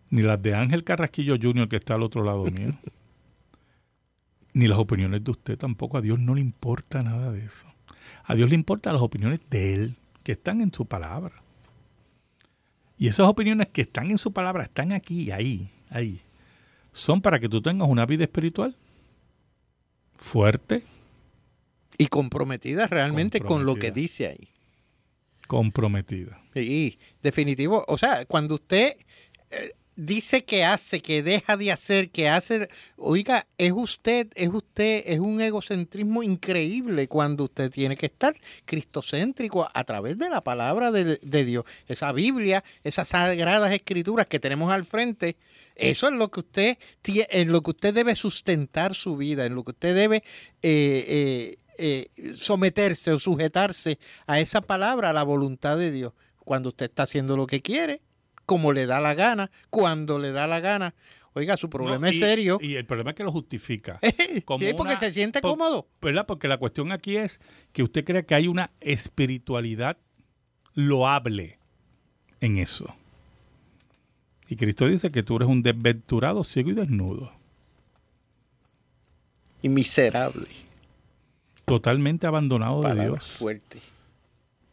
Ni 0.10 0.22
las 0.22 0.42
de 0.42 0.56
Ángel 0.56 0.84
Carrasquillo 0.84 1.38
Jr. 1.42 1.70
que 1.70 1.78
está 1.78 1.96
al 1.96 2.04
otro 2.04 2.24
lado 2.24 2.44
mío. 2.44 2.74
ni 4.54 4.68
las 4.68 4.80
opiniones 4.80 5.24
de 5.24 5.32
usted 5.32 5.58
tampoco. 5.58 5.98
A 5.98 6.02
Dios 6.02 6.20
no 6.20 6.36
le 6.36 6.42
importa 6.42 7.02
nada 7.04 7.32
de 7.32 7.46
eso. 7.46 7.68
A 8.24 8.36
Dios 8.36 8.50
le 8.50 8.56
importan 8.56 8.94
las 8.94 9.02
opiniones 9.02 9.40
de 9.50 9.74
Él 9.74 9.96
que 10.24 10.34
están 10.34 10.62
en 10.62 10.74
su 10.74 10.86
palabra. 10.86 11.44
Y 12.98 13.08
esas 13.08 13.28
opiniones 13.28 13.68
que 13.70 13.82
están 13.82 14.12
en 14.12 14.18
su 14.18 14.32
palabra 14.32 14.64
están 14.64 14.92
aquí, 14.92 15.32
ahí, 15.32 15.70
ahí. 15.90 16.22
Son 16.94 17.22
para 17.22 17.40
que 17.40 17.50
tú 17.50 17.62
tengas 17.62 17.90
una 17.90 18.06
vida 18.06 18.24
espiritual 18.24 18.76
fuerte. 20.18 20.84
Y 21.98 22.08
comprometida 22.08 22.88
realmente 22.88 23.40
con 23.42 23.66
lo 23.66 23.76
que 23.76 23.92
dice 23.92 24.28
ahí. 24.28 24.50
Comprometida. 25.48 26.42
Sí, 26.54 26.98
definitivo. 27.22 27.84
O 27.88 27.98
sea, 27.98 28.26
cuando 28.26 28.56
usted 28.56 28.96
eh, 29.52 29.74
dice 29.96 30.44
que 30.44 30.64
hace, 30.64 31.02
que 31.02 31.22
deja 31.22 31.58
de 31.58 31.72
hacer, 31.72 32.10
que 32.10 32.30
hace, 32.30 32.70
oiga, 32.98 33.46
es 33.58 33.72
usted, 33.72 34.30
es 34.36 34.50
usted, 34.50 35.04
es 35.06 35.20
un 35.20 35.42
egocentrismo 35.42 36.24
increíble 36.24 37.08
cuando 37.08 37.46
usted 37.46 37.70
tiene 37.70 37.96
que 37.96 38.08
estar 38.08 38.36
cristocéntrico 38.66 39.68
a 39.72 39.84
través 39.84 40.18
de 40.18 40.30
la 40.30 40.44
palabra 40.44 40.92
de, 40.92 41.46
Dios. 41.46 41.66
Esa 41.88 42.12
Biblia, 42.12 42.64
esas 42.84 43.10
sagradas 43.10 43.74
escrituras 43.74 44.28
que 44.28 44.40
tenemos 44.40 44.72
al 44.72 44.86
frente, 44.86 45.38
eso 45.76 46.08
es 46.08 46.14
lo 46.14 46.30
que 46.30 46.40
usted, 46.40 46.78
en 47.04 47.52
lo 47.52 47.62
que 47.62 47.72
usted 47.72 47.94
debe 47.94 48.16
sustentar 48.16 48.96
su 48.96 49.18
vida, 49.18 49.46
en 49.46 49.56
lo 49.56 49.64
que 49.64 49.72
usted 49.72 49.96
debe 49.96 50.18
eh, 50.18 51.06
eh, 51.08 51.58
eh, 51.78 52.10
someterse 52.38 53.12
o 53.12 53.20
sujetarse 53.20 54.00
a 54.28 54.40
esa 54.40 54.62
palabra, 54.62 55.10
a 55.10 55.14
la 55.14 55.24
voluntad 55.24 55.78
de 55.78 55.92
Dios, 55.92 56.14
cuando 56.40 56.70
usted 56.70 56.86
está 56.86 57.04
haciendo 57.04 57.38
lo 57.38 57.48
que 57.48 57.62
quiere 57.62 58.02
como 58.46 58.74
le 58.74 58.86
da 58.86 59.00
la 59.00 59.14
gana, 59.14 59.52
cuando 59.70 60.20
le 60.20 60.32
da 60.32 60.48
la 60.48 60.60
gana. 60.60 60.94
Oiga, 61.34 61.58
su 61.58 61.70
problema 61.70 62.10
es 62.10 62.20
serio. 62.20 62.60
Y 62.62 62.76
el 62.76 62.86
problema 62.86 63.12
es 63.12 63.16
que 63.16 63.24
lo 63.24 63.32
justifica. 63.32 64.00
sí, 64.04 64.74
porque 64.78 64.98
se 64.98 65.12
siente 65.12 65.42
cómodo. 65.42 65.88
¿Verdad? 66.00 66.28
Porque 66.28 66.48
la 66.48 66.58
cuestión 66.58 66.92
aquí 66.92 67.18
es 67.18 67.40
que 67.72 67.82
usted 67.82 68.04
cree 68.04 68.26
que 68.26 68.36
hay 68.36 68.48
una 68.48 68.72
espiritualidad 68.82 69.98
loable 70.76 71.58
en 72.40 72.60
eso. 72.60 72.96
Y 74.48 74.58
Cristo 74.58 74.86
dice 74.86 75.12
que 75.12 75.24
tú 75.24 75.38
eres 75.38 75.48
un 75.48 75.64
desventurado, 75.64 76.44
ciego 76.44 76.70
y 76.70 76.74
desnudo. 76.74 77.34
Y 79.64 79.70
miserable. 79.70 80.48
Totalmente 81.66 82.28
abandonado 82.28 82.82
de 82.82 83.04
Dios. 83.04 83.24
fuerte. 83.24 83.80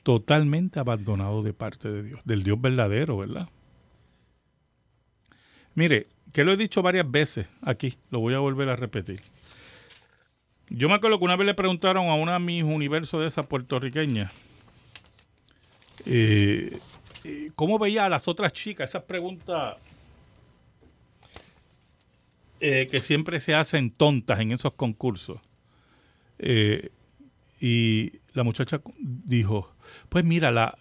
Totalmente 0.02 0.80
abandonado 0.80 1.42
de 1.42 1.52
parte 1.52 1.90
de 1.90 2.02
Dios, 2.02 2.20
del 2.24 2.42
Dios 2.42 2.60
verdadero, 2.60 3.18
¿verdad? 3.18 3.48
Mire, 5.74 6.08
que 6.32 6.44
lo 6.44 6.52
he 6.52 6.56
dicho 6.56 6.82
varias 6.82 7.10
veces 7.10 7.46
aquí, 7.62 7.96
lo 8.10 8.20
voy 8.20 8.34
a 8.34 8.38
volver 8.38 8.68
a 8.70 8.76
repetir. 8.76 9.22
Yo 10.68 10.88
me 10.88 10.94
acuerdo 10.94 11.18
que 11.18 11.24
una 11.24 11.36
vez 11.36 11.46
le 11.46 11.54
preguntaron 11.54 12.08
a 12.08 12.14
una 12.14 12.34
de 12.34 12.38
mis 12.40 12.64
universos 12.64 13.20
de 13.20 13.26
esas 13.26 13.46
puertorriqueñas 13.46 14.32
eh, 16.06 16.78
eh, 17.24 17.50
cómo 17.54 17.78
veía 17.78 18.06
a 18.06 18.08
las 18.08 18.28
otras 18.28 18.52
chicas, 18.52 18.90
esas 18.90 19.02
preguntas 19.02 19.76
eh, 22.60 22.88
que 22.90 23.00
siempre 23.00 23.40
se 23.40 23.54
hacen 23.54 23.90
tontas 23.90 24.40
en 24.40 24.52
esos 24.52 24.72
concursos. 24.74 25.40
Y 27.60 28.12
la 28.32 28.42
muchacha 28.42 28.80
dijo, 28.98 29.74
pues 30.08 30.24
mira, 30.24 30.50
la, 30.50 30.78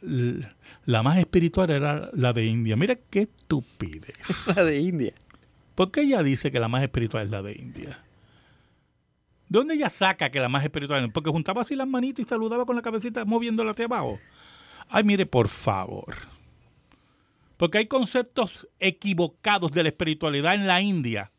la 0.86 1.03
más 1.03 1.18
espiritual 1.18 1.70
era 1.70 2.10
la 2.14 2.34
de 2.34 2.45
India. 2.45 2.76
Mira 2.76 2.95
qué 2.95 3.22
estupidez. 3.22 4.47
La 4.55 4.64
de 4.64 4.80
India. 4.80 5.14
¿Por 5.76 5.91
qué 5.91 6.01
ella 6.01 6.22
dice 6.24 6.51
que 6.51 6.60
la 6.60 6.68
más 6.68 6.84
espiritual 6.84 7.24
es 7.24 7.32
la 7.32 7.41
de 7.41 7.53
India? 7.53 8.03
¿De 9.47 9.57
dónde 9.60 9.76
ella 9.76 9.89
saca 9.89 10.30
que 10.30 10.39
la 10.41 10.49
más 10.49 10.64
espiritual 10.64 11.05
es? 11.05 11.12
Porque 11.12 11.30
juntaba 11.30 11.62
así 11.62 11.74
las 11.76 11.88
manitas 11.88 12.26
y 12.26 12.28
saludaba 12.28 12.66
con 12.66 12.76
la 12.76 12.82
cabecita 12.82 13.24
moviéndola 13.24 13.72
hacia 13.72 13.86
abajo. 13.86 14.20
Ay, 14.89 15.05
mire, 15.05 15.26
por 15.26 15.47
favor. 15.47 16.16
Porque 17.55 17.78
hay 17.78 17.88
conceptos 17.88 18.68
equivocados 18.80 19.72
de 19.72 19.84
la 19.84 19.89
espiritualidad 19.89 20.53
en 20.55 20.68
la 20.68 20.82
India. 20.82 21.32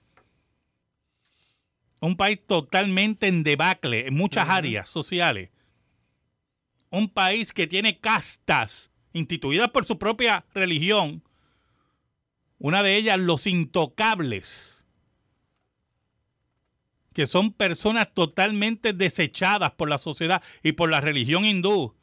Un 2.00 2.16
país 2.16 2.40
totalmente 2.46 3.28
en 3.28 3.42
debacle 3.42 4.06
en 4.06 4.14
muchas 4.14 4.48
áreas 4.48 4.88
sociales. 4.88 5.50
Un 6.90 7.08
país 7.08 7.52
que 7.52 7.66
tiene 7.66 8.00
castas 8.00 8.90
instituidas 9.12 9.70
por 9.70 9.84
su 9.84 9.98
propia 9.98 10.44
religión, 10.54 11.22
una 12.58 12.82
de 12.82 12.96
ellas 12.96 13.18
los 13.18 13.46
intocables, 13.46 14.84
que 17.12 17.26
son 17.26 17.52
personas 17.52 18.12
totalmente 18.14 18.92
desechadas 18.92 19.72
por 19.72 19.88
la 19.88 19.98
sociedad 19.98 20.42
y 20.62 20.72
por 20.72 20.90
la 20.90 21.00
religión 21.00 21.44
hindú, 21.44 21.94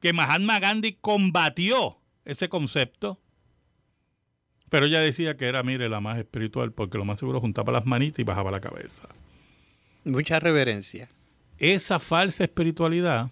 que 0.00 0.12
Mahatma 0.12 0.60
Gandhi 0.60 0.94
combatió 1.00 1.98
ese 2.24 2.48
concepto. 2.48 3.20
Pero 4.68 4.86
ella 4.86 5.00
decía 5.00 5.36
que 5.36 5.46
era, 5.46 5.62
mire, 5.62 5.88
la 5.88 6.00
más 6.00 6.18
espiritual, 6.18 6.72
porque 6.72 6.98
lo 6.98 7.04
más 7.04 7.18
seguro 7.18 7.40
juntaba 7.40 7.72
las 7.72 7.86
manitas 7.86 8.20
y 8.20 8.24
bajaba 8.24 8.50
la 8.50 8.60
cabeza. 8.60 9.08
Mucha 10.04 10.40
reverencia. 10.40 11.08
Esa 11.58 11.98
falsa 11.98 12.44
espiritualidad 12.44 13.30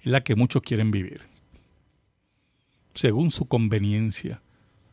es 0.00 0.06
la 0.06 0.22
que 0.22 0.34
muchos 0.34 0.62
quieren 0.62 0.90
vivir, 0.90 1.22
según 2.94 3.30
su 3.30 3.46
conveniencia, 3.46 4.42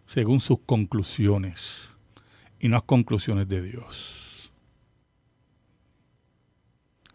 según 0.05 0.39
sus 0.39 0.59
conclusiones, 0.59 1.89
y 2.59 2.67
no 2.67 2.75
las 2.75 2.83
conclusiones 2.83 3.47
de 3.47 3.63
Dios. 3.63 4.51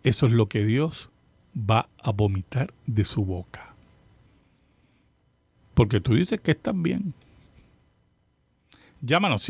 Eso 0.03 0.27
es 0.27 0.33
lo 0.33 0.49
que 0.49 0.65
Dios 0.65 1.11
va 1.55 1.89
a 2.03 2.11
vomitar 2.11 2.73
de 2.87 3.05
su 3.05 3.25
boca. 3.25 3.75
Porque 5.75 6.01
tú 6.01 6.15
dices 6.15 6.41
que 6.41 6.51
estás 6.53 6.75
bien. 6.81 7.15
Llámanos 9.01 9.43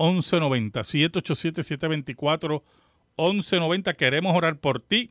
787-724-1190. 0.00 2.62
787-724-1190. 3.16 3.96
Queremos 3.96 4.34
orar 4.34 4.58
por 4.58 4.80
ti. 4.80 5.10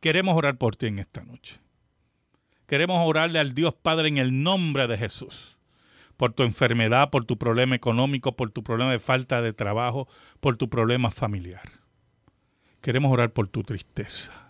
Queremos 0.00 0.36
orar 0.36 0.58
por 0.58 0.74
ti 0.76 0.86
en 0.86 0.98
esta 0.98 1.22
noche. 1.22 1.60
Queremos 2.66 2.98
orarle 3.06 3.38
al 3.38 3.54
Dios 3.54 3.74
Padre 3.74 4.08
en 4.08 4.18
el 4.18 4.42
nombre 4.42 4.88
de 4.88 4.98
Jesús. 4.98 5.56
Por 6.16 6.32
tu 6.32 6.42
enfermedad, 6.42 7.10
por 7.10 7.24
tu 7.24 7.38
problema 7.38 7.76
económico, 7.76 8.34
por 8.36 8.50
tu 8.50 8.64
problema 8.64 8.90
de 8.90 8.98
falta 8.98 9.40
de 9.40 9.52
trabajo, 9.52 10.08
por 10.40 10.56
tu 10.56 10.68
problema 10.68 11.12
familiar. 11.12 11.70
Queremos 12.80 13.12
orar 13.12 13.32
por 13.32 13.46
tu 13.48 13.62
tristeza. 13.62 14.47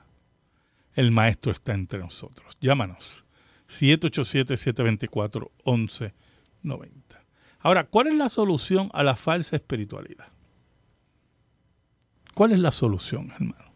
El 0.94 1.10
Maestro 1.10 1.52
está 1.52 1.74
entre 1.74 1.98
nosotros. 1.98 2.56
Llámanos. 2.60 3.26
787-724-1190. 3.68 6.12
Ahora, 7.60 7.84
¿cuál 7.84 8.08
es 8.08 8.14
la 8.14 8.28
solución 8.28 8.90
a 8.92 9.02
la 9.02 9.16
falsa 9.16 9.56
espiritualidad? 9.56 10.28
¿Cuál 12.34 12.52
es 12.52 12.60
la 12.60 12.70
solución, 12.70 13.32
hermano? 13.32 13.72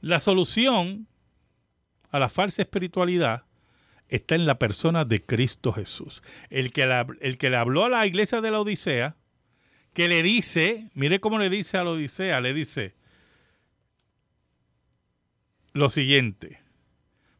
La 0.00 0.18
solución 0.18 1.06
a 2.10 2.18
la 2.18 2.28
falsa 2.28 2.62
espiritualidad 2.62 3.44
está 4.08 4.34
en 4.34 4.46
la 4.46 4.58
persona 4.58 5.04
de 5.04 5.24
Cristo 5.24 5.72
Jesús. 5.72 6.22
El 6.50 6.72
que, 6.72 6.82
el 7.20 7.38
que 7.38 7.50
le 7.50 7.56
habló 7.56 7.84
a 7.84 7.88
la 7.88 8.06
iglesia 8.06 8.40
de 8.40 8.50
la 8.50 8.60
Odisea, 8.60 9.16
que 9.92 10.08
le 10.08 10.22
dice, 10.22 10.90
mire 10.94 11.20
cómo 11.20 11.38
le 11.38 11.50
dice 11.50 11.76
a 11.76 11.84
la 11.84 11.90
Odisea, 11.90 12.40
le 12.40 12.54
dice 12.54 12.94
lo 15.72 15.90
siguiente. 15.90 16.60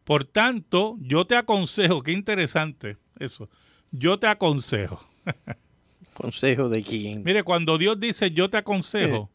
Por 0.05 0.25
tanto, 0.25 0.97
yo 1.01 1.27
te 1.27 1.37
aconsejo, 1.37 2.03
qué 2.03 2.13
interesante 2.13 2.97
eso, 3.19 3.49
yo 3.91 4.19
te 4.19 4.27
aconsejo. 4.27 5.07
¿Consejo 6.15 6.69
de 6.69 6.83
quién? 6.83 7.23
Mire, 7.23 7.45
cuando 7.45 7.79
Dios 7.79 8.01
dice 8.01 8.31
yo 8.31 8.51
te 8.51 8.57
aconsejo, 8.57 9.31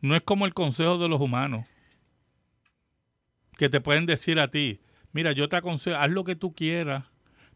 no 0.00 0.16
es 0.16 0.22
como 0.22 0.46
el 0.46 0.54
consejo 0.54 0.98
de 0.98 1.08
los 1.08 1.20
humanos 1.20 1.66
que 3.56 3.68
te 3.68 3.80
pueden 3.80 4.06
decir 4.06 4.40
a 4.40 4.48
ti, 4.48 4.80
mira, 5.12 5.32
yo 5.32 5.48
te 5.48 5.56
aconsejo, 5.56 5.96
haz 5.96 6.10
lo 6.10 6.24
que 6.24 6.36
tú 6.36 6.54
quieras, 6.54 7.04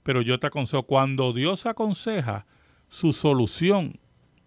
pero 0.03 0.23
yo 0.23 0.39
te 0.39 0.47
aconsejo, 0.47 0.85
cuando 0.85 1.33
Dios 1.33 1.67
aconseja, 1.67 2.47
su 2.89 3.13
solución 3.13 3.99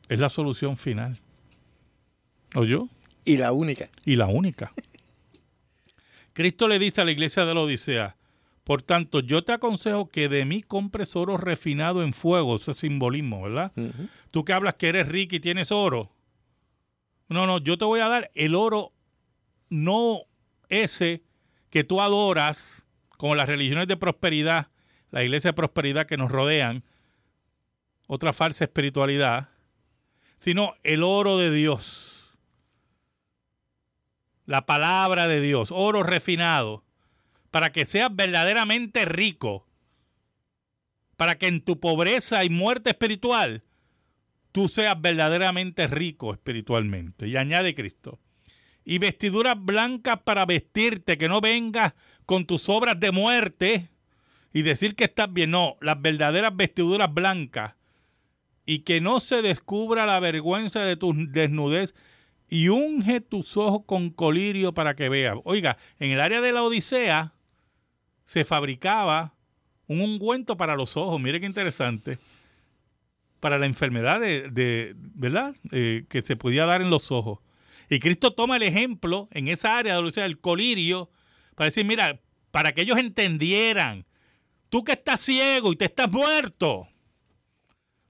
es 0.09 0.19
la 0.19 0.29
solución 0.29 0.77
final. 0.77 1.19
yo 2.53 2.89
Y 3.25 3.37
la 3.37 3.51
única. 3.51 3.89
Y 4.05 4.15
la 4.15 4.27
única. 4.27 4.73
Cristo 6.33 6.67
le 6.67 6.79
dice 6.79 7.01
a 7.01 7.05
la 7.05 7.11
iglesia 7.11 7.45
de 7.45 7.53
la 7.53 7.61
Odisea, 7.61 8.15
por 8.63 8.83
tanto, 8.83 9.21
yo 9.21 9.43
te 9.43 9.53
aconsejo 9.53 10.09
que 10.09 10.29
de 10.29 10.45
mí 10.45 10.61
compres 10.61 11.15
oro 11.15 11.37
refinado 11.37 12.03
en 12.03 12.13
fuego, 12.13 12.55
eso 12.55 12.71
es 12.71 12.77
simbolismo, 12.77 13.41
¿verdad? 13.41 13.71
Tú 14.29 14.45
que 14.45 14.53
hablas 14.53 14.75
que 14.75 14.87
eres 14.89 15.07
rico 15.07 15.35
y 15.35 15.39
tienes 15.39 15.71
oro. 15.71 16.11
No, 17.27 17.47
no, 17.47 17.59
yo 17.59 17.77
te 17.77 17.85
voy 17.85 18.01
a 18.01 18.07
dar 18.07 18.29
el 18.35 18.55
oro, 18.55 18.91
no 19.69 20.21
ese 20.69 21.23
que 21.69 21.83
tú 21.83 22.01
adoras, 22.01 22.85
como 23.17 23.35
las 23.35 23.47
religiones 23.47 23.87
de 23.87 23.97
prosperidad, 23.97 24.67
la 25.09 25.23
iglesia 25.23 25.49
de 25.49 25.55
prosperidad 25.55 26.05
que 26.05 26.17
nos 26.17 26.31
rodean, 26.31 26.83
otra 28.07 28.33
falsa 28.33 28.65
espiritualidad, 28.65 29.49
sino 30.39 30.75
el 30.83 31.03
oro 31.03 31.37
de 31.37 31.51
Dios, 31.51 32.10
la 34.45 34.65
palabra 34.65 35.27
de 35.27 35.41
Dios, 35.41 35.69
oro 35.71 36.03
refinado, 36.03 36.83
para 37.51 37.71
que 37.71 37.85
seas 37.85 38.15
verdaderamente 38.15 39.05
rico, 39.05 39.67
para 41.17 41.37
que 41.37 41.47
en 41.47 41.61
tu 41.61 41.79
pobreza 41.79 42.43
y 42.43 42.49
muerte 42.49 42.91
espiritual 42.91 43.63
tú 44.51 44.67
seas 44.67 44.99
verdaderamente 44.99 45.87
rico 45.87 46.33
espiritualmente. 46.33 47.27
Y 47.27 47.37
añade 47.37 47.75
Cristo 47.75 48.19
y 48.83 48.97
vestiduras 48.97 49.55
blancas 49.59 50.19
para 50.23 50.45
vestirte, 50.45 51.17
que 51.17 51.29
no 51.29 51.41
vengas 51.41 51.93
con 52.25 52.45
tus 52.45 52.69
obras 52.69 52.99
de 52.99 53.11
muerte 53.11 53.89
y 54.53 54.63
decir 54.63 54.95
que 54.95 55.05
estás 55.05 55.31
bien. 55.31 55.51
No, 55.51 55.77
las 55.81 56.01
verdaderas 56.01 56.55
vestiduras 56.55 57.13
blancas 57.13 57.75
y 58.65 58.79
que 58.79 59.01
no 59.01 59.19
se 59.19 59.41
descubra 59.41 60.05
la 60.05 60.19
vergüenza 60.19 60.81
de 60.81 60.95
tu 60.95 61.13
desnudez 61.15 61.93
y 62.51 62.67
unge 62.67 63.21
tus 63.21 63.55
ojos 63.55 63.83
con 63.85 64.09
colirio 64.09 64.73
para 64.73 64.93
que 64.93 65.07
veas. 65.07 65.37
Oiga, 65.45 65.77
en 65.99 66.11
el 66.11 66.19
área 66.19 66.41
de 66.41 66.51
la 66.51 66.63
Odisea 66.63 67.33
se 68.25 68.43
fabricaba 68.43 69.33
un 69.87 70.01
ungüento 70.01 70.57
para 70.57 70.75
los 70.75 70.97
ojos, 70.97 71.19
mire 71.19 71.39
qué 71.39 71.45
interesante, 71.45 72.19
para 73.39 73.57
la 73.57 73.67
enfermedad 73.67 74.19
de, 74.19 74.93
¿verdad? 74.97 75.55
Eh, 75.71 76.05
que 76.09 76.21
se 76.23 76.35
podía 76.35 76.65
dar 76.65 76.81
en 76.81 76.89
los 76.89 77.09
ojos. 77.09 77.39
Y 77.89 77.99
Cristo 77.99 78.33
toma 78.33 78.57
el 78.57 78.63
ejemplo 78.63 79.29
en 79.31 79.47
esa 79.47 79.77
área, 79.77 79.97
o 79.97 80.11
sea, 80.11 80.25
el 80.25 80.39
colirio, 80.39 81.09
para 81.55 81.69
decir, 81.69 81.85
mira, 81.85 82.19
para 82.51 82.73
que 82.73 82.81
ellos 82.81 82.97
entendieran, 82.97 84.05
tú 84.67 84.83
que 84.83 84.91
estás 84.91 85.21
ciego 85.21 85.71
y 85.71 85.77
te 85.77 85.85
estás 85.85 86.11
muerto, 86.11 86.89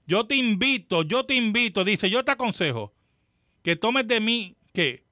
yo 0.04 0.26
te 0.26 0.34
invito, 0.34 1.04
yo 1.04 1.24
te 1.24 1.36
invito, 1.36 1.84
dice, 1.84 2.10
yo 2.10 2.24
te 2.24 2.32
aconsejo 2.32 2.92
que 3.62 3.76
tomes 3.76 4.06
de 4.06 4.20
mí, 4.20 4.56
¿qué? 4.72 5.04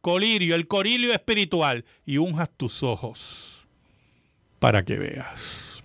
Colirio, 0.00 0.54
el 0.54 0.66
colirio 0.66 1.12
espiritual, 1.12 1.84
y 2.06 2.18
unjas 2.18 2.50
tus 2.56 2.82
ojos 2.82 3.66
para 4.58 4.84
que 4.84 4.96
veas. 4.96 5.82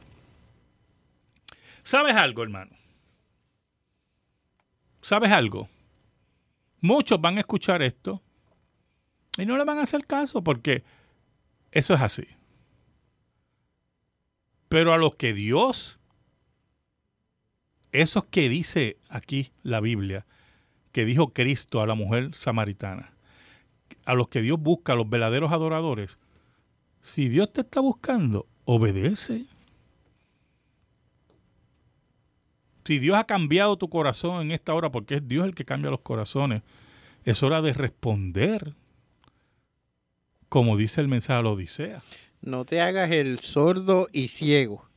¿Sabes 1.83 2.15
algo, 2.15 2.43
hermano? 2.43 2.71
¿Sabes 5.01 5.31
algo? 5.31 5.69
Muchos 6.79 7.19
van 7.19 7.37
a 7.37 7.41
escuchar 7.41 7.81
esto 7.81 8.21
y 9.37 9.45
no 9.45 9.57
le 9.57 9.65
van 9.65 9.79
a 9.79 9.83
hacer 9.83 10.05
caso 10.05 10.43
porque 10.43 10.83
eso 11.71 11.93
es 11.93 12.01
así. 12.01 12.27
Pero 14.69 14.93
a 14.93 14.97
los 14.97 15.15
que 15.15 15.33
Dios, 15.33 15.99
esos 17.91 18.25
que 18.25 18.49
dice 18.49 18.97
aquí 19.09 19.51
la 19.61 19.81
Biblia, 19.81 20.25
que 20.93 21.03
dijo 21.03 21.33
Cristo 21.33 21.81
a 21.81 21.87
la 21.87 21.95
mujer 21.95 22.33
samaritana, 22.33 23.13
a 24.05 24.13
los 24.13 24.29
que 24.29 24.41
Dios 24.41 24.57
busca, 24.57 24.93
a 24.93 24.95
los 24.95 25.09
verdaderos 25.09 25.51
adoradores, 25.51 26.17
si 27.01 27.27
Dios 27.27 27.51
te 27.51 27.61
está 27.61 27.81
buscando, 27.81 28.47
obedece. 28.63 29.47
si 32.85 32.99
Dios 32.99 33.17
ha 33.17 33.25
cambiado 33.25 33.77
tu 33.77 33.89
corazón 33.89 34.41
en 34.41 34.51
esta 34.51 34.73
hora, 34.73 34.91
porque 34.91 35.15
es 35.15 35.27
Dios 35.27 35.45
el 35.45 35.55
que 35.55 35.65
cambia 35.65 35.91
los 35.91 36.01
corazones, 36.01 36.63
es 37.23 37.41
hora 37.43 37.61
de 37.61 37.73
responder, 37.73 38.73
como 40.49 40.77
dice 40.77 41.01
el 41.01 41.07
mensaje 41.07 41.37
de 41.37 41.43
la 41.43 41.49
Odisea. 41.49 42.03
No 42.41 42.65
te 42.65 42.81
hagas 42.81 43.11
el 43.11 43.39
sordo 43.39 44.09
y 44.11 44.27
ciego. 44.27 44.89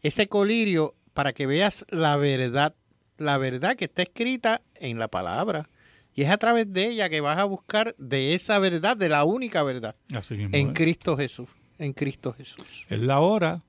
Ese 0.00 0.28
colirio 0.28 0.94
para 1.12 1.32
que 1.32 1.46
veas 1.46 1.84
la 1.90 2.16
verdad, 2.16 2.74
la 3.18 3.36
verdad 3.36 3.76
que 3.76 3.84
está 3.84 4.02
escrita 4.02 4.62
en 4.80 4.98
la 4.98 5.08
palabra. 5.08 5.68
Y 6.14 6.22
es 6.22 6.30
a 6.30 6.38
través 6.38 6.72
de 6.72 6.88
ella 6.88 7.08
que 7.08 7.20
vas 7.20 7.38
a 7.38 7.44
buscar 7.44 7.94
de 7.98 8.34
esa 8.34 8.58
verdad, 8.58 8.96
de 8.96 9.08
la 9.08 9.24
única 9.24 9.62
verdad. 9.62 9.94
en 10.28 10.72
Cristo 10.72 11.16
Jesús. 11.16 11.48
En 11.78 11.92
Cristo 11.92 12.32
Jesús. 12.32 12.86
Es 12.88 12.98
la 12.98 13.20
hora 13.20 13.62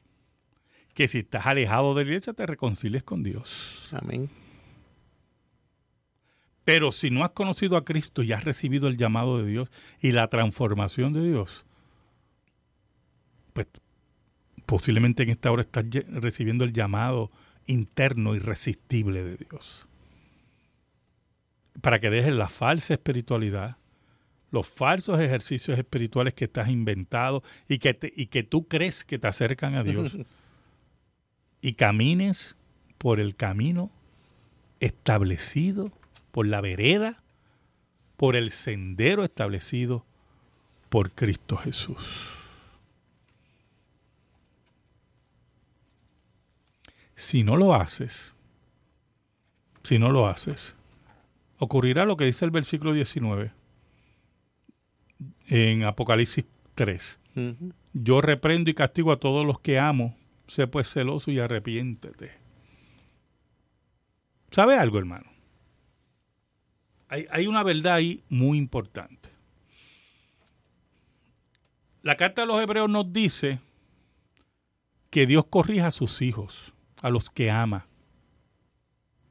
que 0.94 1.08
si 1.08 1.20
estás 1.20 1.46
alejado 1.46 1.94
de 1.94 2.04
la 2.04 2.10
iglesia 2.10 2.34
te 2.34 2.46
reconcilies 2.46 3.04
con 3.04 3.24
Dios. 3.24 3.88
Amén. 3.92 4.30
Pero 6.64 6.92
si 6.92 7.10
no 7.10 7.24
has 7.24 7.32
conocido 7.32 7.78
a 7.78 7.86
Cristo 7.86 8.22
y 8.22 8.32
has 8.32 8.44
recibido 8.44 8.88
el 8.88 8.98
llamado 8.98 9.40
de 9.40 9.50
Dios 9.50 9.72
y 10.02 10.12
la 10.12 10.28
transformación 10.28 11.14
de 11.14 11.24
Dios, 11.24 11.66
pues 13.54 13.68
posiblemente 14.66 15.24
en 15.24 15.30
esta 15.30 15.52
hora 15.52 15.62
estás 15.62 15.86
recibiendo 16.08 16.64
el 16.64 16.74
llamado 16.74 17.32
interno 17.66 18.36
irresistible 18.36 19.24
de 19.24 19.38
Dios. 19.38 19.88
Para 21.82 22.00
que 22.00 22.10
dejes 22.10 22.34
la 22.34 22.50
falsa 22.50 22.94
espiritualidad, 22.94 23.78
los 24.52 24.68
falsos 24.68 25.20
ejercicios 25.20 25.78
espirituales 25.78 26.34
que 26.34 26.46
estás 26.46 26.70
inventado 26.70 27.44
y 27.68 27.80
que, 27.80 27.98
y 28.16 28.28
que 28.28 28.44
tú 28.44 28.68
crees 28.68 29.04
que 29.04 29.20
te 29.20 29.28
acercan 29.28 29.76
a 29.76 29.84
Dios. 29.84 30.12
y 31.62 31.74
camines 31.74 32.56
por 32.98 33.20
el 33.20 33.36
camino 33.36 33.92
establecido, 34.80 35.92
por 36.32 36.48
la 36.48 36.62
vereda, 36.62 37.22
por 38.18 38.36
el 38.36 38.52
sendero 38.52 39.24
establecido 39.24 40.06
por 40.90 41.12
Cristo 41.12 41.58
Jesús. 41.58 41.98
Si 47.16 47.44
no 47.44 47.58
lo 47.58 47.76
haces, 47.76 48.34
si 49.84 50.00
no 50.00 50.12
lo 50.12 50.28
haces, 50.28 50.74
ocurrirá 51.60 52.06
lo 52.06 52.18
que 52.18 52.26
dice 52.26 52.46
el 52.46 52.52
versículo 52.52 52.94
19 52.94 53.52
en 55.48 55.84
Apocalipsis 55.84 56.46
3. 56.76 57.20
Yo 57.94 58.22
reprendo 58.22 58.70
y 58.70 58.74
castigo 58.74 59.12
a 59.12 59.20
todos 59.20 59.46
los 59.46 59.60
que 59.60 59.78
amo, 59.78 60.16
sé 60.48 60.68
pues 60.68 60.90
celoso 60.90 61.32
y 61.32 61.40
arrepiéntete. 61.40 62.32
¿Sabe 64.52 64.76
algo, 64.78 64.98
hermano? 64.98 65.30
Hay, 67.08 67.28
hay 67.30 67.48
una 67.48 67.64
verdad 67.64 67.96
ahí 67.96 68.24
muy 68.30 68.58
importante. 68.58 69.30
La 72.02 72.18
carta 72.18 72.42
de 72.42 72.48
los 72.48 72.62
hebreos 72.62 72.90
nos 72.90 73.12
dice 73.12 73.60
que 75.10 75.26
Dios 75.26 75.46
corrija 75.50 75.88
a 75.88 75.92
sus 75.92 76.22
hijos, 76.22 76.74
a 77.02 77.10
los 77.10 77.30
que 77.30 77.52
ama. 77.52 77.88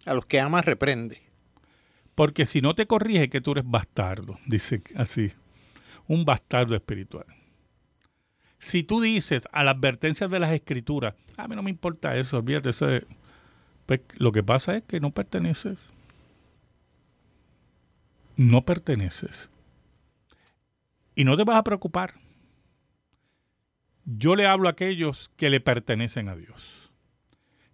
A 0.04 0.14
los 0.14 0.26
que 0.26 0.40
ama 0.40 0.60
reprende. 0.62 1.27
Porque 2.18 2.46
si 2.46 2.60
no 2.60 2.74
te 2.74 2.88
corrige, 2.88 3.30
que 3.30 3.40
tú 3.40 3.52
eres 3.52 3.62
bastardo, 3.64 4.40
dice 4.44 4.82
así, 4.96 5.30
un 6.08 6.24
bastardo 6.24 6.74
espiritual. 6.74 7.26
Si 8.58 8.82
tú 8.82 9.00
dices 9.00 9.42
a 9.52 9.62
las 9.62 9.76
advertencias 9.76 10.28
de 10.28 10.40
las 10.40 10.50
escrituras, 10.50 11.14
a 11.36 11.46
mí 11.46 11.54
no 11.54 11.62
me 11.62 11.70
importa 11.70 12.16
eso, 12.16 12.38
olvídate, 12.38 12.70
eso 12.70 12.88
pues 13.86 14.00
lo 14.16 14.32
que 14.32 14.42
pasa 14.42 14.78
es 14.78 14.82
que 14.82 14.98
no 14.98 15.12
perteneces. 15.12 15.78
No 18.36 18.64
perteneces. 18.64 19.48
Y 21.14 21.22
no 21.22 21.36
te 21.36 21.44
vas 21.44 21.58
a 21.58 21.62
preocupar. 21.62 22.14
Yo 24.04 24.34
le 24.34 24.44
hablo 24.44 24.66
a 24.66 24.72
aquellos 24.72 25.30
que 25.36 25.50
le 25.50 25.60
pertenecen 25.60 26.28
a 26.28 26.34
Dios. 26.34 26.90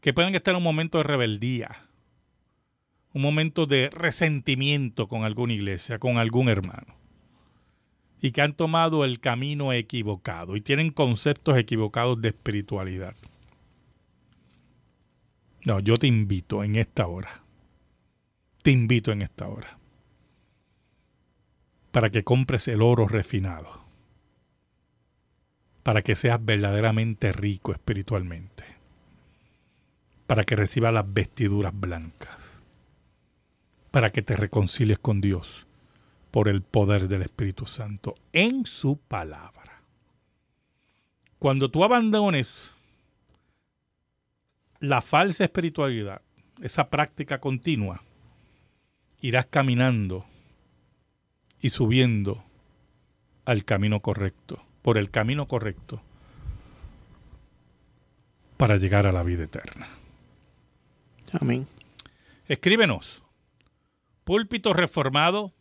Que 0.03 0.13
pueden 0.13 0.35
estar 0.35 0.53
en 0.53 0.59
un 0.59 0.65
momento 0.65 0.99
de 0.99 1.05
rebeldía. 1.05 1.89
Un 3.15 3.23
momento 3.23 3.65
de 3.65 3.89
resentimiento 3.89 5.09
con 5.09 5.25
alguna 5.25 5.55
iglesia, 5.55 5.99
con 5.99 6.19
algún 6.19 6.51
hermano 6.51 6.95
y 8.25 8.33
que 8.33 8.41
han 8.41 8.55
tomado 8.55 9.05
el 9.05 9.21
camino 9.21 9.75
equivocado 9.75 10.57
y 10.57 10.63
tienen 10.63 10.91
conceptos 10.91 11.59
equivocados 11.59 12.23
de 12.23 12.29
espiritualidad. 12.29 13.15
No, 15.67 15.79
yo 15.79 15.99
te 15.99 16.07
invito 16.07 16.65
en 16.65 16.77
esta 16.77 17.07
hora. 17.07 17.43
Te 18.63 18.71
invito 18.71 19.13
en 19.13 19.21
esta 19.21 19.47
hora. 19.47 19.79
Para 21.93 22.09
que 22.09 22.25
compres 22.25 22.67
el 22.69 22.81
oro 22.81 23.07
refinado. 23.07 23.85
Para 25.83 26.01
que 26.01 26.15
seas 26.15 26.43
verdaderamente 26.43 27.31
rico 27.31 27.73
espiritualmente. 27.73 28.65
Para 30.27 30.45
que 30.45 30.57
recibas 30.57 30.95
las 30.95 31.13
vestiduras 31.13 31.79
blancas. 31.79 32.44
Para 33.95 34.11
que 34.11 34.23
te 34.23 34.35
reconcilies 34.35 34.99
con 34.99 35.21
Dios 35.21 35.69
por 36.33 36.49
el 36.49 36.63
poder 36.63 37.07
del 37.07 37.23
Espíritu 37.23 37.65
Santo 37.65 38.17
en 38.33 38.67
su 38.67 38.97
palabra. 38.97 39.83
Cuando 41.39 41.71
tú 41.71 41.85
abandones 41.85 42.73
la 44.81 45.01
falsa 45.01 45.45
espiritualidad, 45.45 46.23
esa 46.61 46.91
práctica 46.91 47.39
continua, 47.39 48.03
irás 49.21 49.47
caminando 49.47 50.27
y 51.61 51.71
subiendo 51.71 52.43
al 53.45 53.65
camino 53.65 54.01
correcto, 54.01 54.61
por 54.83 54.99
el 54.99 55.09
camino 55.09 55.47
correcto, 55.47 56.03
para 58.57 58.77
llegar 58.77 59.07
a 59.07 59.13
la 59.13 59.23
vida 59.23 59.45
eterna. 59.45 59.87
Amén. 61.41 61.69
Escríbenos. 62.49 63.24
Púlpito 64.25 64.73
Reformado, 64.73 65.53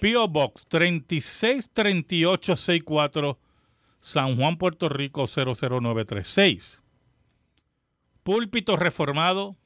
P.O. 0.00 0.28
Box 0.28 0.66
363864, 0.68 3.38
San 4.00 4.36
Juan, 4.36 4.56
Puerto 4.58 4.90
Rico 4.90 5.24
00936. 5.26 6.82
Púlpito 8.22 8.76
Reformado, 8.76 9.56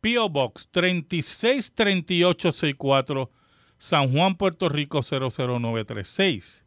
P.O. 0.00 0.28
Box 0.28 0.68
363864, 0.72 3.30
San 3.78 4.12
Juan, 4.12 4.34
Puerto 4.34 4.68
Rico 4.68 5.02
00936. 5.02 6.64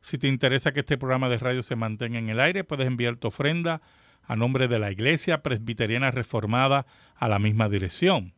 Si 0.00 0.18
te 0.18 0.26
interesa 0.26 0.72
que 0.72 0.80
este 0.80 0.98
programa 0.98 1.28
de 1.28 1.38
radio 1.38 1.62
se 1.62 1.76
mantenga 1.76 2.18
en 2.18 2.30
el 2.30 2.40
aire, 2.40 2.64
puedes 2.64 2.88
enviar 2.88 3.14
tu 3.16 3.28
ofrenda 3.28 3.80
a 4.24 4.34
nombre 4.34 4.66
de 4.66 4.80
la 4.80 4.90
Iglesia 4.90 5.42
Presbiteriana 5.42 6.10
Reformada 6.10 6.86
a 7.14 7.28
la 7.28 7.38
misma 7.38 7.68
dirección. 7.68 8.34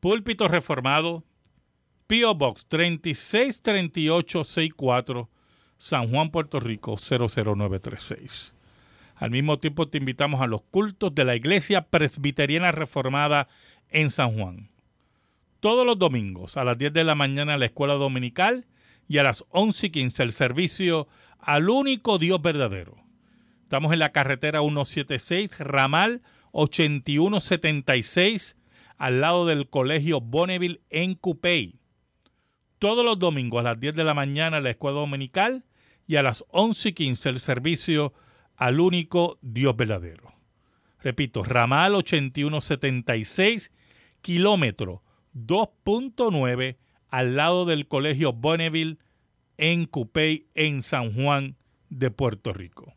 Púlpito 0.00 0.46
Reformado, 0.46 1.24
P.O. 2.06 2.34
Box 2.34 2.66
363864, 2.68 5.28
San 5.76 6.08
Juan, 6.10 6.30
Puerto 6.30 6.60
Rico 6.60 6.94
00936. 6.96 8.54
Al 9.16 9.32
mismo 9.32 9.58
tiempo 9.58 9.88
te 9.88 9.98
invitamos 9.98 10.40
a 10.40 10.46
los 10.46 10.62
cultos 10.62 11.12
de 11.14 11.24
la 11.24 11.34
Iglesia 11.34 11.82
Presbiteriana 11.82 12.70
Reformada 12.70 13.48
en 13.90 14.12
San 14.12 14.38
Juan. 14.38 14.70
Todos 15.58 15.84
los 15.84 15.98
domingos 15.98 16.56
a 16.56 16.62
las 16.62 16.78
10 16.78 16.92
de 16.92 17.02
la 17.02 17.16
mañana 17.16 17.58
la 17.58 17.66
escuela 17.66 17.94
dominical 17.94 18.66
y 19.08 19.18
a 19.18 19.24
las 19.24 19.44
11 19.50 19.88
y 19.88 19.90
15 19.90 20.22
el 20.22 20.30
servicio 20.30 21.08
al 21.40 21.68
único 21.68 22.18
Dios 22.18 22.40
verdadero. 22.40 22.94
Estamos 23.64 23.92
en 23.92 23.98
la 23.98 24.12
carretera 24.12 24.60
176, 24.60 25.58
ramal 25.58 26.22
8176, 26.52 28.54
al 28.98 29.20
lado 29.20 29.46
del 29.46 29.70
colegio 29.70 30.20
Bonneville 30.20 30.82
en 30.90 31.14
Cupey 31.14 31.78
todos 32.78 33.04
los 33.04 33.18
domingos 33.18 33.60
a 33.60 33.70
las 33.70 33.80
10 33.80 33.96
de 33.96 34.04
la 34.04 34.14
mañana 34.14 34.60
la 34.60 34.70
escuela 34.70 35.00
dominical 35.00 35.64
y 36.06 36.16
a 36.16 36.22
las 36.22 36.44
11 36.50 36.90
y 36.90 36.92
15 36.92 37.28
el 37.28 37.40
servicio 37.40 38.14
al 38.56 38.80
único 38.80 39.38
Dios 39.42 39.76
verdadero. 39.76 40.32
Repito, 41.00 41.42
ramal 41.42 41.94
8176, 41.94 43.70
kilómetro 44.20 45.02
2.9 45.34 46.76
al 47.08 47.36
lado 47.36 47.66
del 47.66 47.86
colegio 47.86 48.32
Bonneville 48.32 48.98
en 49.56 49.86
Cupey, 49.86 50.46
en 50.54 50.82
San 50.82 51.14
Juan 51.14 51.56
de 51.88 52.10
Puerto 52.10 52.52
Rico. 52.52 52.94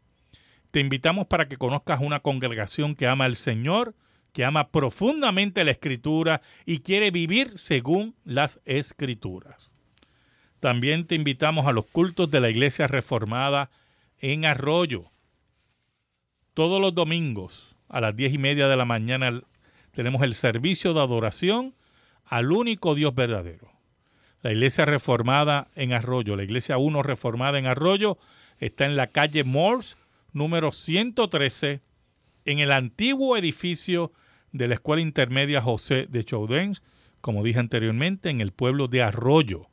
Te 0.72 0.80
invitamos 0.80 1.28
para 1.28 1.48
que 1.48 1.58
conozcas 1.58 2.02
una 2.02 2.22
congregación 2.22 2.96
que 2.96 3.08
ama 3.08 3.26
al 3.26 3.36
Señor, 3.36 3.96
que 4.34 4.46
ama 4.46 4.70
profundamente 4.72 5.64
la 5.64 5.72
Escritura 5.72 6.42
y 6.66 6.80
quiere 6.80 7.12
vivir 7.12 7.60
según 7.60 8.16
las 8.24 8.60
Escrituras. 8.66 9.72
También 10.60 11.06
te 11.08 11.16
invitamos 11.16 11.66
a 11.66 11.72
los 11.72 11.86
cultos 11.86 12.30
de 12.30 12.40
la 12.40 12.50
Iglesia 12.50 12.88
Reformada 12.88 13.72
en 14.20 14.46
Arroyo. 14.46 15.06
Todos 16.54 16.80
los 16.80 16.94
domingos 16.94 17.76
a 17.90 18.00
las 18.00 18.16
diez 18.16 18.34
y 18.34 18.38
media 18.38 18.68
de 18.68 18.78
la 18.78 18.86
mañana 18.86 19.42
tenemos 19.92 20.22
el 20.22 20.36
servicio 20.36 20.94
de 20.94 21.02
adoración 21.02 21.76
al 22.26 22.52
único 22.52 22.96
Dios 22.96 23.14
verdadero. 23.14 23.72
La 24.42 24.52
Iglesia 24.52 24.86
Reformada 24.86 25.70
en 25.76 25.94
Arroyo, 25.94 26.36
la 26.36 26.44
Iglesia 26.44 26.78
1 26.78 27.04
Reformada 27.04 27.60
en 27.60 27.66
Arroyo, 27.66 28.18
está 28.60 28.86
en 28.86 28.96
la 28.96 29.08
calle 29.08 29.44
Morse, 29.44 29.98
número 30.32 30.72
113, 30.72 31.82
en 32.46 32.60
el 32.60 32.72
antiguo 32.72 33.38
edificio 33.38 34.12
de 34.52 34.68
la 34.68 34.76
Escuela 34.76 35.02
Intermedia 35.02 35.60
José 35.62 36.06
de 36.10 36.24
Chaudens, 36.24 36.84
como 37.22 37.44
dije 37.44 37.60
anteriormente, 37.60 38.30
en 38.30 38.42
el 38.42 38.52
pueblo 38.52 38.88
de 38.88 39.02
Arroyo. 39.04 39.68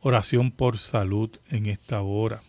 Oración 0.00 0.50
por 0.50 0.78
salud 0.78 1.30
en 1.50 1.66
esta 1.66 2.00
hora. 2.00 2.42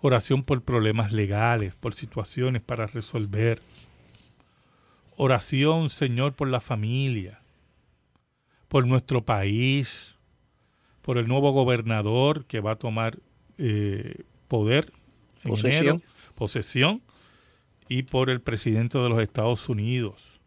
Oración 0.00 0.42
por 0.42 0.62
problemas 0.62 1.12
legales, 1.12 1.74
por 1.74 1.94
situaciones 1.94 2.62
para 2.62 2.86
resolver. 2.86 3.60
Oración, 5.16 5.90
Señor, 5.90 6.34
por 6.34 6.48
la 6.48 6.60
familia, 6.60 7.40
por 8.68 8.86
nuestro 8.86 9.24
país, 9.24 10.16
por 11.02 11.18
el 11.18 11.28
nuevo 11.28 11.52
gobernador 11.52 12.44
que 12.44 12.60
va 12.60 12.72
a 12.72 12.76
tomar 12.76 13.18
eh, 13.58 14.24
poder 14.48 14.92
en 15.44 15.50
posesión. 15.50 16.02
posesión, 16.34 17.02
y 17.88 18.02
por 18.02 18.30
el 18.30 18.40
presidente 18.40 18.98
de 18.98 19.08
los 19.08 19.22
Estados 19.22 19.68
Unidos. 19.68 20.40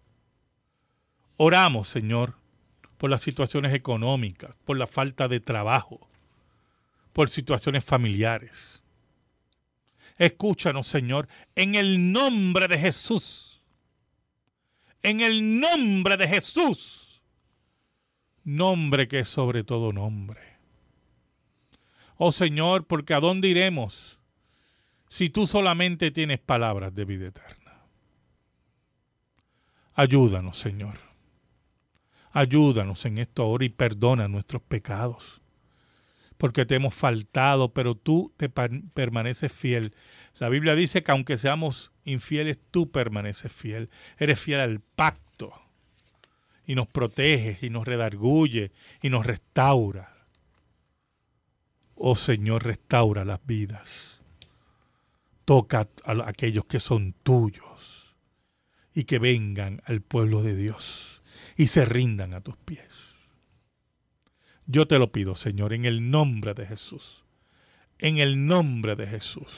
Oramos, 1.38 1.88
Señor, 1.88 2.36
por 2.97 3.10
las 3.10 3.22
situaciones 3.22 3.74
económicas, 3.74 4.56
por 4.66 4.78
la 4.78 4.88
falta 4.88 5.28
de 5.28 5.39
trabajo, 5.39 6.08
por 7.14 7.30
situaciones 7.30 7.86
familiares. 7.86 8.79
Escúchanos, 10.20 10.86
Señor, 10.86 11.30
en 11.55 11.76
el 11.76 12.11
nombre 12.11 12.67
de 12.67 12.78
Jesús. 12.78 13.63
En 15.01 15.22
el 15.22 15.59
nombre 15.61 16.17
de 16.17 16.28
Jesús. 16.28 17.24
Nombre 18.43 19.07
que 19.07 19.20
es 19.20 19.30
sobre 19.30 19.63
todo 19.63 19.93
nombre. 19.93 20.41
Oh 22.17 22.34
Señor, 22.34 22.86
porque 22.86 23.13
¿a 23.13 23.22
dónde 23.22 23.47
iremos 23.47 24.20
si 25.07 25.30
tú 25.30 25.47
solamente 25.47 26.11
tienes 26.11 26.39
palabras 26.39 26.93
de 26.93 27.05
vida 27.05 27.28
eterna? 27.28 27.86
Ayúdanos, 29.93 30.57
Señor. 30.57 30.99
Ayúdanos 32.32 33.05
en 33.05 33.20
esto 33.20 33.43
ahora 33.43 33.63
y 33.63 33.70
perdona 33.70 34.28
nuestros 34.28 34.61
pecados. 34.63 35.39
Porque 36.40 36.66
te 36.66 36.76
hemos 36.76 36.96
faltado, 36.96 37.74
pero 37.74 37.96
tú 37.96 38.34
te 38.38 38.48
permaneces 38.48 39.52
fiel. 39.52 39.94
La 40.38 40.48
Biblia 40.48 40.74
dice 40.74 41.04
que 41.04 41.12
aunque 41.12 41.38
seamos 41.38 41.92
infieles, 42.06 42.58
tú 42.72 42.90
permaneces 42.90 43.52
fiel. 43.52 43.90
Eres 44.18 44.40
fiel 44.40 44.62
al 44.62 44.80
pacto. 44.80 45.52
Y 46.66 46.76
nos 46.76 46.88
proteges 46.88 47.62
y 47.62 47.70
nos 47.70 47.86
redarguye 47.86 48.72
y 49.02 49.10
nos 49.10 49.26
restaura. 49.26 50.16
Oh 51.96 52.16
Señor, 52.16 52.64
restaura 52.64 53.26
las 53.26 53.46
vidas. 53.46 54.24
Toca 55.44 55.90
a 56.06 56.30
aquellos 56.30 56.64
que 56.64 56.80
son 56.80 57.16
tuyos 57.22 58.16
y 58.94 59.04
que 59.04 59.20
vengan 59.20 59.82
al 59.84 60.00
pueblo 60.00 60.42
de 60.42 60.56
Dios 60.56 61.22
y 61.58 61.68
se 61.68 61.84
rindan 61.84 62.34
a 62.34 62.40
tus 62.40 62.56
pies. 62.56 63.09
Yo 64.72 64.88
te 64.88 64.99
lo 64.99 65.11
pido, 65.11 65.34
Señor, 65.34 65.74
en 65.74 65.86
el 65.86 66.11
nombre 66.11 66.53
de 66.53 66.63
Jesús. 66.63 67.24
En 67.97 68.20
el 68.20 68.45
nombre 68.45 68.95
de 68.95 69.07
Jesús. 69.07 69.51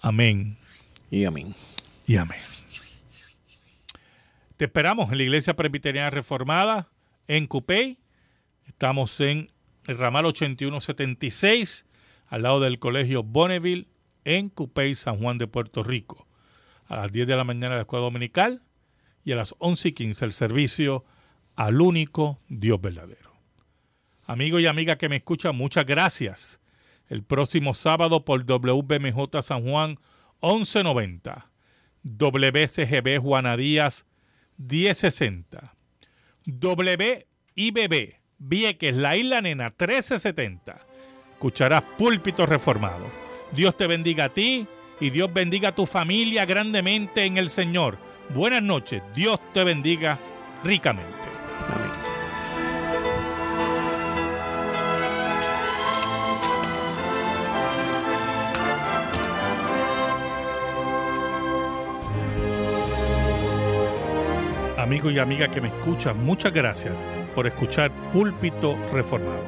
Amén. 0.00 0.58
Y 1.12 1.24
amén. 1.24 1.54
Y 2.04 2.16
amén. 2.16 2.40
Te 4.56 4.64
esperamos 4.64 5.12
en 5.12 5.18
la 5.18 5.22
Iglesia 5.22 5.54
Presbiteriana 5.54 6.10
Reformada 6.10 6.88
en 7.28 7.46
Cupey. 7.46 8.00
Estamos 8.66 9.20
en 9.20 9.52
el 9.86 9.96
ramal 9.96 10.26
8176, 10.26 11.86
al 12.26 12.42
lado 12.42 12.58
del 12.58 12.80
colegio 12.80 13.22
Bonneville, 13.22 13.86
en 14.24 14.48
Cupey, 14.48 14.96
San 14.96 15.20
Juan 15.20 15.38
de 15.38 15.46
Puerto 15.46 15.84
Rico. 15.84 16.26
A 16.88 16.96
las 16.96 17.12
10 17.12 17.28
de 17.28 17.36
la 17.36 17.44
mañana 17.44 17.76
la 17.76 17.82
escuela 17.82 18.06
dominical 18.06 18.60
y 19.24 19.30
a 19.30 19.36
las 19.36 19.54
11 19.60 19.90
y 19.90 19.92
15 19.92 20.24
el 20.24 20.32
servicio 20.32 21.04
al 21.54 21.80
único 21.80 22.40
Dios 22.48 22.80
verdadero. 22.80 23.27
Amigo 24.28 24.60
y 24.60 24.66
amiga 24.66 24.98
que 24.98 25.08
me 25.08 25.16
escuchan, 25.16 25.56
muchas 25.56 25.86
gracias. 25.86 26.60
El 27.08 27.22
próximo 27.22 27.72
sábado 27.72 28.26
por 28.26 28.44
WBMJ 28.44 29.40
San 29.40 29.62
Juan 29.62 29.98
1190, 30.42 31.50
WCGB 32.02 33.22
Juana 33.22 33.56
Díaz 33.56 34.04
1060, 34.58 35.74
WIBB 36.46 38.16
Vieques, 38.36 38.94
La 38.94 39.16
Isla 39.16 39.40
Nena 39.40 39.68
1370. 39.68 40.76
Escucharás 41.32 41.82
Púlpito 41.96 42.44
Reformado. 42.44 43.06
Dios 43.52 43.78
te 43.78 43.86
bendiga 43.86 44.24
a 44.24 44.28
ti 44.28 44.66
y 45.00 45.08
Dios 45.08 45.32
bendiga 45.32 45.70
a 45.70 45.74
tu 45.74 45.86
familia 45.86 46.44
grandemente 46.44 47.24
en 47.24 47.38
el 47.38 47.48
Señor. 47.48 47.96
Buenas 48.34 48.62
noches. 48.62 49.02
Dios 49.14 49.40
te 49.54 49.64
bendiga 49.64 50.18
ricamente. 50.64 51.16
Amigo 64.88 65.10
y 65.10 65.18
amiga 65.18 65.48
que 65.48 65.60
me 65.60 65.68
escuchan, 65.68 66.24
muchas 66.24 66.50
gracias 66.50 66.94
por 67.34 67.46
escuchar 67.46 67.90
Púlpito 68.10 68.74
Reformado. 68.90 69.44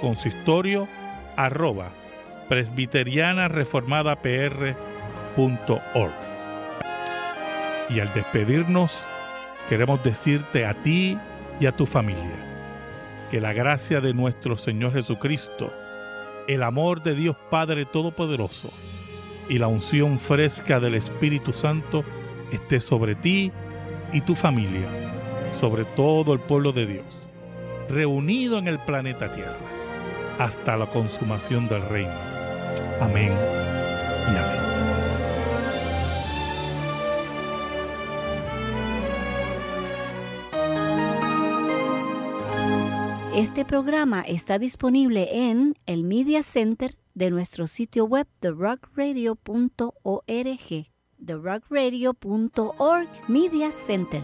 consistorio 0.00 0.88
arroba 1.36 1.90
presbiteriana 2.48 3.48
reformada 3.48 4.16
pr.org. 4.16 6.12
Y 7.88 8.00
al 8.00 8.12
despedirnos, 8.12 8.92
queremos 9.68 10.02
decirte 10.02 10.66
a 10.66 10.74
ti 10.74 11.18
y 11.60 11.66
a 11.66 11.72
tu 11.72 11.86
familia 11.86 12.52
que 13.30 13.40
la 13.40 13.52
gracia 13.52 14.00
de 14.00 14.12
nuestro 14.12 14.56
Señor 14.56 14.92
Jesucristo, 14.92 15.72
el 16.48 16.62
amor 16.62 17.02
de 17.02 17.14
Dios 17.14 17.36
Padre 17.50 17.86
Todopoderoso 17.86 18.70
y 19.48 19.58
la 19.58 19.68
unción 19.68 20.18
fresca 20.18 20.80
del 20.80 20.94
Espíritu 20.94 21.52
Santo 21.52 22.04
esté 22.52 22.80
sobre 22.80 23.14
ti 23.14 23.50
y 24.12 24.20
tu 24.20 24.34
familia, 24.34 24.88
sobre 25.50 25.84
todo 25.84 26.34
el 26.34 26.40
pueblo 26.40 26.72
de 26.72 26.86
Dios, 26.86 27.21
reunido 27.88 28.58
en 28.58 28.68
el 28.68 28.78
planeta 28.78 29.32
Tierra, 29.32 29.56
hasta 30.38 30.76
la 30.76 30.86
consumación 30.86 31.68
del 31.68 31.82
reino. 31.82 32.12
Amén 33.00 33.32
y 34.32 34.36
amén. 34.36 34.62
Este 43.34 43.64
programa 43.64 44.20
está 44.20 44.58
disponible 44.58 45.50
en 45.50 45.74
el 45.86 46.04
Media 46.04 46.42
Center 46.42 46.94
de 47.14 47.30
nuestro 47.30 47.66
sitio 47.66 48.04
web 48.04 48.26
therockradio.org. 48.40 49.36
therockradio.org 51.24 53.08
Media 53.28 53.72
Center. 53.72 54.20